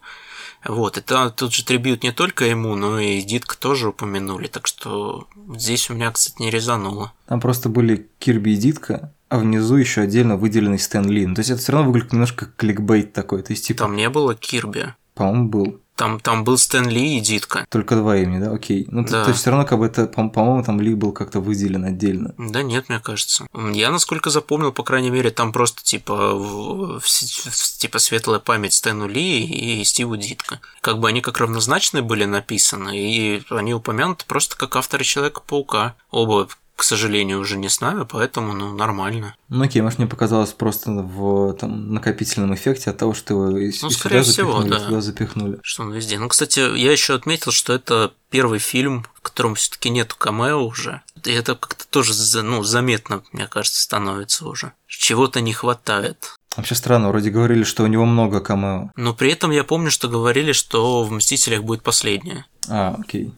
Вот, 0.68 0.98
это 0.98 1.30
тут 1.30 1.52
же 1.52 1.64
трибют 1.64 2.02
не 2.02 2.12
только 2.12 2.44
ему, 2.44 2.74
но 2.76 2.98
и 2.98 3.22
Дитка 3.22 3.56
тоже 3.58 3.88
упомянули, 3.90 4.46
так 4.46 4.66
что 4.66 5.26
здесь 5.54 5.90
у 5.90 5.94
меня, 5.94 6.10
кстати, 6.10 6.40
не 6.40 6.50
резануло. 6.50 7.12
Там 7.26 7.40
просто 7.40 7.68
были 7.68 8.08
Кирби 8.18 8.50
и 8.50 8.56
Дитка, 8.56 9.12
а 9.28 9.38
внизу 9.38 9.76
еще 9.76 10.02
отдельно 10.02 10.36
выделенный 10.36 10.78
Стэн 10.78 11.08
Ли. 11.10 11.26
Ну, 11.26 11.34
То 11.34 11.40
есть 11.40 11.50
это 11.50 11.60
все 11.60 11.72
равно 11.72 11.88
выглядит 11.88 12.12
немножко 12.12 12.46
как 12.46 12.56
кликбейт 12.56 13.12
такой. 13.12 13.42
То 13.42 13.52
есть, 13.52 13.66
типа, 13.66 13.80
Там 13.84 13.96
не 13.96 14.08
было 14.08 14.34
Кирби. 14.34 14.94
по-моему, 15.14 15.48
был. 15.48 15.80
Там, 15.96 16.20
там 16.20 16.44
был 16.44 16.58
Стэн 16.58 16.88
Ли 16.88 17.16
и 17.16 17.20
Дитка. 17.20 17.64
Только 17.70 17.96
два 17.96 18.16
имени, 18.18 18.38
да? 18.38 18.52
Окей. 18.52 18.86
Ну, 18.90 19.02
то- 19.04 19.12
Да. 19.12 19.24
то 19.24 19.30
есть 19.30 19.40
все 19.40 19.50
равно, 19.50 19.64
как 19.66 19.78
бы 19.78 19.86
это, 19.86 20.06
по- 20.06 20.28
по-моему, 20.28 20.62
там 20.62 20.78
Ли 20.80 20.94
был 20.94 21.12
как-то 21.12 21.40
выделен 21.40 21.84
отдельно. 21.84 22.34
Да 22.36 22.62
нет, 22.62 22.88
мне 22.90 23.00
кажется. 23.00 23.46
Я, 23.72 23.90
насколько 23.90 24.28
запомнил, 24.30 24.72
по 24.72 24.82
крайней 24.82 25.08
мере, 25.10 25.30
там 25.30 25.52
просто 25.52 25.82
типа, 25.82 26.34
в- 26.34 27.00
в- 27.00 27.02
в- 27.02 27.78
типа 27.78 27.98
светлая 27.98 28.40
память 28.40 28.74
Стэну 28.74 29.08
Ли 29.08 29.44
и 29.46 29.82
Стиву 29.84 30.16
Дитка. 30.18 30.60
Как 30.82 30.98
бы 31.00 31.08
они 31.08 31.22
как 31.22 31.38
равнозначные 31.38 32.02
были 32.02 32.26
написаны, 32.26 32.96
и 32.96 33.42
они 33.48 33.72
упомянуты 33.74 34.24
просто 34.26 34.56
как 34.56 34.76
авторы 34.76 35.02
Человека-паука. 35.02 35.94
Оба, 36.10 36.48
к 36.76 36.82
сожалению, 36.82 37.40
уже 37.40 37.56
не 37.56 37.70
с 37.70 37.80
нами, 37.80 38.06
поэтому, 38.08 38.52
ну, 38.52 38.74
нормально. 38.74 39.34
Ну, 39.48 39.64
окей, 39.64 39.80
может, 39.80 39.98
мне 39.98 40.06
показалось 40.06 40.52
просто 40.52 40.90
в 40.90 41.54
там, 41.54 41.94
накопительном 41.94 42.54
эффекте 42.54 42.90
от 42.90 42.98
того, 42.98 43.14
что 43.14 43.32
его 43.32 43.48
Ну, 43.48 43.58
и 43.58 43.72
скорее 43.72 44.22
сюда 44.22 44.32
всего, 44.32 44.52
запихнули, 44.52 44.70
да. 44.70 44.84
туда 44.86 45.00
запихнули. 45.00 45.58
Что 45.62 45.82
он 45.84 45.92
везде. 45.92 46.18
Ну, 46.18 46.28
кстати, 46.28 46.60
я 46.76 46.92
еще 46.92 47.14
отметил, 47.14 47.50
что 47.50 47.72
это 47.72 48.12
первый 48.30 48.58
фильм, 48.58 49.06
в 49.14 49.22
котором 49.22 49.54
все-таки 49.54 49.88
нету 49.88 50.16
камео 50.18 50.62
уже. 50.62 51.00
И 51.24 51.30
это 51.30 51.54
как-то 51.54 51.86
тоже 51.88 52.12
ну, 52.42 52.62
заметно, 52.62 53.22
мне 53.32 53.46
кажется, 53.46 53.82
становится 53.82 54.46
уже. 54.46 54.72
Чего-то 54.86 55.40
не 55.40 55.54
хватает. 55.54 56.36
Вообще 56.56 56.74
странно, 56.74 57.08
вроде 57.08 57.30
говорили, 57.30 57.64
что 57.64 57.84
у 57.84 57.86
него 57.86 58.04
много 58.04 58.40
камео. 58.40 58.90
Но 58.96 59.14
при 59.14 59.32
этом 59.32 59.50
я 59.50 59.64
помню, 59.64 59.90
что 59.90 60.08
говорили, 60.08 60.52
что 60.52 61.04
в 61.04 61.10
«Мстителях» 61.12 61.62
будет 61.62 61.82
последнее. 61.82 62.46
А, 62.68 62.96
окей. 62.98 63.32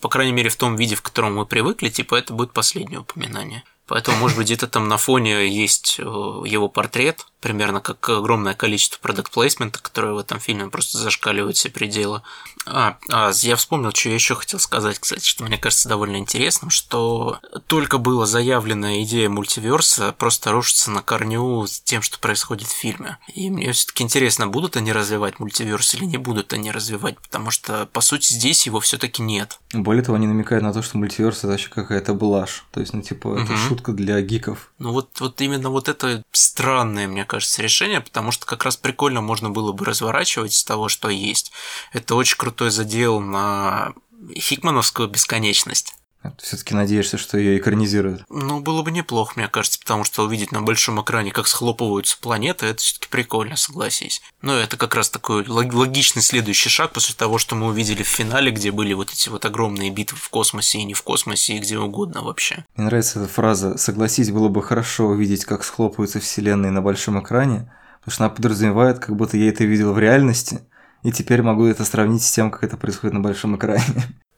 По 0.00 0.08
крайней 0.08 0.32
мере, 0.32 0.50
в 0.50 0.56
том 0.56 0.76
виде, 0.76 0.94
в 0.94 1.02
котором 1.02 1.36
мы 1.36 1.46
привыкли, 1.46 1.88
типа, 1.88 2.14
это 2.16 2.32
будет 2.32 2.52
последнее 2.52 3.00
упоминание. 3.00 3.64
Поэтому, 3.86 4.18
может 4.18 4.36
быть, 4.36 4.46
где-то 4.46 4.68
там 4.68 4.88
на 4.88 4.98
фоне 4.98 5.48
есть 5.48 5.96
э, 5.98 6.02
его 6.02 6.68
портрет, 6.68 7.26
примерно 7.40 7.80
как 7.80 8.08
огромное 8.08 8.54
количество 8.54 8.98
продукт 9.00 9.32
плейсмента 9.32 9.80
которое 9.80 10.14
в 10.14 10.18
этом 10.18 10.40
фильме 10.40 10.68
просто 10.68 10.98
зашкаливает 10.98 11.56
все 11.56 11.70
пределы. 11.70 12.22
А, 12.66 12.98
а, 13.10 13.30
я 13.34 13.56
вспомнил, 13.56 13.90
что 13.92 14.10
я 14.10 14.14
еще 14.14 14.34
хотел 14.34 14.60
сказать, 14.60 14.98
кстати, 14.98 15.24
что 15.26 15.44
мне 15.44 15.58
кажется 15.58 15.88
довольно 15.88 16.16
интересным, 16.16 16.70
что 16.70 17.40
только 17.66 17.98
была 17.98 18.26
заявлена 18.26 19.02
идея 19.02 19.28
мультиверса, 19.28 20.14
просто 20.18 20.52
рушится 20.52 20.90
на 20.90 21.02
корню 21.02 21.66
с 21.66 21.80
тем, 21.80 22.02
что 22.02 22.18
происходит 22.18 22.68
в 22.68 22.76
фильме. 22.76 23.18
И 23.34 23.50
мне 23.50 23.72
все-таки 23.72 24.02
интересно, 24.02 24.46
будут 24.46 24.76
они 24.76 24.92
развивать 24.92 25.40
мультиверс 25.40 25.94
или 25.94 26.04
не 26.04 26.18
будут 26.18 26.52
они 26.52 26.70
развивать, 26.70 27.18
потому 27.18 27.50
что, 27.50 27.86
по 27.86 28.00
сути, 28.00 28.32
здесь 28.32 28.66
его 28.66 28.80
все-таки 28.80 29.22
нет. 29.22 29.58
Более 29.72 30.02
того, 30.02 30.16
они 30.16 30.26
намекают 30.26 30.62
на 30.62 30.72
то, 30.72 30.82
что 30.82 30.98
мультиверс 30.98 31.38
это 31.38 31.48
вообще 31.48 31.68
какая-то 31.68 32.12
блажь. 32.14 32.64
То 32.72 32.80
есть, 32.80 32.92
ну, 32.92 33.02
типа, 33.02 33.38
это 33.40 33.52
Мгм. 33.52 33.68
шутка 33.68 33.92
для 33.92 34.20
гиков. 34.20 34.70
Ну 34.78 34.92
вот, 34.92 35.08
вот 35.20 35.40
именно 35.40 35.70
вот 35.70 35.88
это 35.88 36.22
странное, 36.32 37.08
мне 37.08 37.24
кажется, 37.30 37.62
решение, 37.62 38.00
потому 38.00 38.32
что 38.32 38.44
как 38.44 38.64
раз 38.64 38.76
прикольно 38.76 39.20
можно 39.20 39.50
было 39.50 39.70
бы 39.70 39.84
разворачивать 39.84 40.52
из 40.52 40.64
того, 40.64 40.88
что 40.88 41.08
есть. 41.08 41.52
Это 41.92 42.16
очень 42.16 42.36
крутой 42.36 42.70
задел 42.70 43.20
на 43.20 43.94
Хикмановскую 44.36 45.08
бесконечность. 45.08 45.94
Все-таки 46.38 46.74
надеешься, 46.74 47.16
что 47.16 47.38
ее 47.38 47.58
экранизируют. 47.58 48.24
Ну, 48.28 48.60
было 48.60 48.82
бы 48.82 48.90
неплохо, 48.90 49.32
мне 49.36 49.48
кажется, 49.48 49.78
потому 49.78 50.04
что 50.04 50.22
увидеть 50.22 50.52
на 50.52 50.60
большом 50.60 51.00
экране, 51.00 51.32
как 51.32 51.46
схлопываются 51.46 52.18
планеты, 52.20 52.66
это 52.66 52.80
все-таки 52.80 53.08
прикольно, 53.08 53.56
согласись. 53.56 54.20
Но 54.42 54.54
это 54.54 54.76
как 54.76 54.94
раз 54.94 55.08
такой 55.08 55.44
лог- 55.46 55.72
логичный 55.72 56.22
следующий 56.22 56.68
шаг 56.68 56.92
после 56.92 57.14
того, 57.14 57.38
что 57.38 57.56
мы 57.56 57.68
увидели 57.68 58.02
в 58.02 58.08
финале, 58.08 58.50
где 58.50 58.70
были 58.70 58.92
вот 58.92 59.10
эти 59.10 59.28
вот 59.30 59.44
огромные 59.46 59.90
битвы 59.90 60.18
в 60.18 60.28
космосе 60.28 60.78
и 60.78 60.84
не 60.84 60.94
в 60.94 61.02
космосе, 61.02 61.56
и 61.56 61.58
где 61.58 61.78
угодно 61.78 62.22
вообще. 62.22 62.64
Мне 62.76 62.86
нравится 62.86 63.20
эта 63.20 63.28
фраза 63.28 63.78
«Согласись, 63.78 64.30
было 64.30 64.48
бы 64.48 64.62
хорошо 64.62 65.06
увидеть, 65.06 65.44
как 65.46 65.64
схлопываются 65.64 66.20
вселенные 66.20 66.70
на 66.70 66.82
большом 66.82 67.20
экране», 67.20 67.72
потому 68.00 68.14
что 68.14 68.24
она 68.24 68.34
подразумевает, 68.34 68.98
как 68.98 69.16
будто 69.16 69.36
я 69.36 69.48
это 69.48 69.64
видел 69.64 69.92
в 69.94 69.98
реальности, 69.98 70.60
и 71.02 71.12
теперь 71.12 71.40
могу 71.42 71.64
это 71.64 71.84
сравнить 71.84 72.22
с 72.22 72.30
тем, 72.30 72.50
как 72.50 72.64
это 72.64 72.76
происходит 72.76 73.14
на 73.14 73.20
большом 73.20 73.56
экране. 73.56 73.84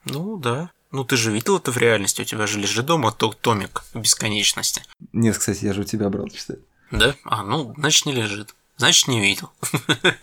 Ну 0.04 0.36
да. 0.36 0.70
Ну 0.92 1.04
ты 1.04 1.16
же 1.16 1.32
видел 1.32 1.56
это 1.56 1.72
в 1.72 1.78
реальности, 1.78 2.22
у 2.22 2.24
тебя 2.24 2.46
же 2.46 2.58
лежит 2.58 2.86
дома 2.86 3.12
то- 3.12 3.34
томик 3.40 3.82
бесконечности. 3.94 4.82
Нет, 5.12 5.38
кстати, 5.38 5.64
я 5.64 5.72
же 5.72 5.80
у 5.80 5.84
тебя 5.84 6.08
брал 6.10 6.28
читать. 6.28 6.58
Да? 6.90 7.14
А, 7.24 7.42
ну, 7.42 7.74
значит, 7.76 8.06
не 8.06 8.12
лежит. 8.12 8.54
Значит, 8.76 9.08
не 9.08 9.20
видел. 9.20 9.50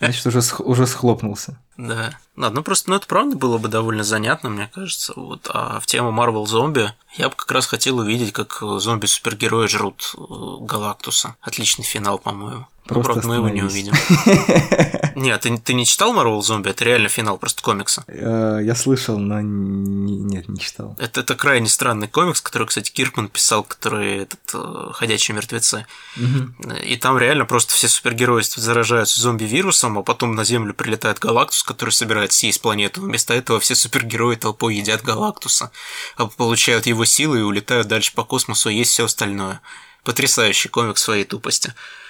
Значит, 0.00 0.26
уже, 0.26 0.40
уже 0.58 0.86
схлопнулся. 0.86 1.58
Да. 1.76 2.18
Ладно, 2.36 2.60
ну 2.60 2.62
просто, 2.62 2.90
ну 2.90 2.96
это 2.96 3.06
правда 3.06 3.36
было 3.36 3.58
бы 3.58 3.68
довольно 3.68 4.04
занятно, 4.04 4.50
мне 4.50 4.70
кажется. 4.72 5.12
Вот. 5.16 5.48
А 5.52 5.80
в 5.80 5.86
тему 5.86 6.10
Marvel 6.10 6.46
зомби 6.46 6.92
я 7.16 7.28
бы 7.28 7.34
как 7.34 7.50
раз 7.52 7.66
хотел 7.66 7.98
увидеть, 7.98 8.32
как 8.32 8.58
зомби-супергерои 8.60 9.66
жрут 9.66 10.14
э, 10.16 10.20
Галактуса. 10.60 11.36
Отличный 11.40 11.84
финал, 11.84 12.18
по-моему. 12.18 12.66
Просто 12.94 13.08
ну, 13.08 13.14
правда, 13.14 13.28
мы 13.28 13.34
его 13.36 13.48
не 13.48 13.62
увидим. 13.62 13.94
Нет, 15.14 15.42
ты, 15.42 15.56
ты 15.58 15.74
не 15.74 15.84
читал 15.84 16.14
Marvel 16.14 16.40
Zombie? 16.40 16.70
Это 16.70 16.84
реально 16.84 17.08
финал 17.08 17.36
просто 17.36 17.62
комикса. 17.62 18.04
Э, 18.06 18.60
я 18.62 18.74
слышал, 18.74 19.18
но 19.18 19.40
не, 19.40 20.16
нет, 20.16 20.48
не 20.48 20.58
читал. 20.58 20.96
Это, 20.98 21.20
это 21.20 21.34
крайне 21.34 21.68
странный 21.68 22.08
комикс, 22.08 22.40
который, 22.40 22.66
кстати, 22.66 22.90
Киркман 22.90 23.28
писал, 23.28 23.62
который 23.62 24.22
этот 24.22 24.40
э, 24.54 24.92
«Ходячие 24.92 25.34
мертвецы». 25.34 25.86
Угу. 26.16 26.72
И 26.84 26.96
там 26.96 27.18
реально 27.18 27.44
просто 27.44 27.74
все 27.74 27.88
супергерои 27.88 28.42
заражаются 28.42 29.20
зомби-вирусом, 29.20 29.98
а 29.98 30.02
потом 30.02 30.34
на 30.34 30.44
Землю 30.44 30.72
прилетает 30.72 31.18
Галактус, 31.18 31.62
который 31.62 31.90
собирает 31.90 32.32
съесть 32.32 32.62
планету. 32.62 33.02
Вместо 33.02 33.34
этого 33.34 33.60
все 33.60 33.74
супергерои 33.74 34.36
толпой 34.36 34.76
едят 34.76 35.02
Галактуса, 35.02 35.70
а 36.16 36.26
получают 36.26 36.86
его 36.86 37.04
силы 37.04 37.40
и 37.40 37.42
улетают 37.42 37.88
дальше 37.88 38.14
по 38.14 38.24
космосу, 38.24 38.70
и 38.70 38.76
есть 38.76 38.92
все 38.92 39.04
остальное. 39.04 39.60
Потрясающий 40.04 40.70
комикс 40.70 41.02
своей 41.02 41.24
тупости. 41.24 41.74